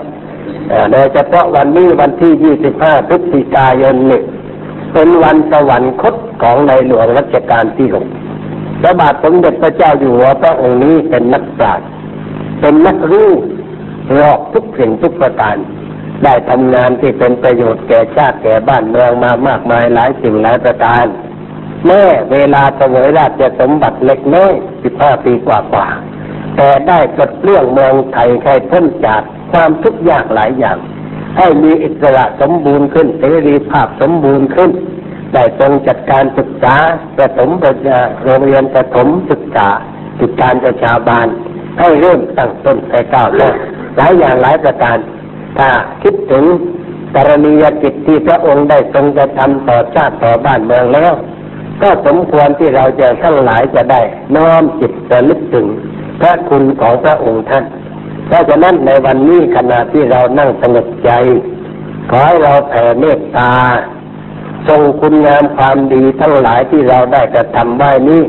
[0.93, 4.22] โดยเฉพาะวันนี้วันที่ 25 พฤศจิกายนนี่
[4.93, 8.07] เป็นวันสวรรคตของในหลวงรัชกาลที่หก
[8.81, 11.87] พระบาทสมเด็จพระเจ้าอยู่หัวพระองค์นี้เป็นนักปราชญ์
[12.61, 13.31] เป็นนักรู้
[14.18, 15.57] รอบทุกสิ่งทุกประการ
[16.24, 21.05] ได้ทำงานที่เป็นประโยชน์แก่ชาติแก่บ้านเมืองมามากมายหลายสิ่งหลายประการ
[21.87, 24.53] แม่เวลาเสวยราชสมบัติเล็กน้อย
[24.83, 25.87] สิบห้าปีกว่ากว่า
[26.57, 29.22] แต่ได้ปลดเปลื้องเมืองไทยใครพ้นจาก
[29.53, 30.78] ความทุกข์ยากหลายอย่าง
[31.39, 34.70] ให้มีอิสระสมบูรณ์ขึ้นเสรีภาพสมบูรณ์ขึ้น
[35.35, 36.76] ได้ทรงจัดการศึกษา
[37.16, 39.68] ประถมปัญญาโรงเรียนประถมศึกษา
[40.20, 41.26] กิจการประชาบาล
[41.78, 43.51] ให้เริ่มตั้งต้นไปก้าวหน้า
[43.97, 44.97] หลายอย่างหลายประการ
[45.59, 45.68] ถ้า
[46.03, 46.45] คิดถึง
[47.16, 51.12] กรณียกิจที่พระองค์ได้ทรงจะทำต่อชาติต่อบ้านเมืองแล้ว
[51.83, 54.01] ก็สมควรที่เราจะทั้งหลายจะได้
[54.37, 55.66] น้อมจิตระลึกถึง
[56.20, 57.64] พระคุณของพระองค์ท่าน
[58.26, 61.11] เพราะฉะนั้นในวันนี้ขณะที่เรานั่งสงบใจ
[62.11, 63.53] ขอให้เราแผ่เมตตา
[64.68, 68.22] ทรงคุณงามความดีทั้งหลายที่เราได้กระทำไว้นี้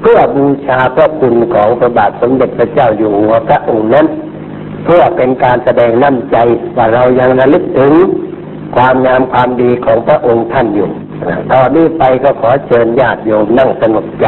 [0.00, 4.06] เพื่อบูชาพระคุณของพระบาทสมเด็จพระเจ้าอยู่หัวพระองค์นั้น
[4.84, 6.36] เพื่อเป็นการแสดงน้ำใจ
[6.76, 7.92] ว่าเรายังระลึกถึง
[8.76, 10.88] ความงามความดีของพระองค์ท่านอยู่
[11.52, 14.26] ตอนนี้ไปก็ขอเชิญญาติโยมนั่งสงบใจ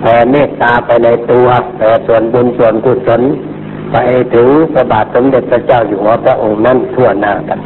[0.00, 1.46] แผ่เมตตาไปในตัว
[1.76, 3.22] แผ่ส่วนบุญส่วนกุศล
[3.92, 3.96] ไป
[4.34, 7.58] ถึงพระบาทสมเด็จพระเจ้าอยู่หัวพระองค์นั้นทั่วหน้ากัน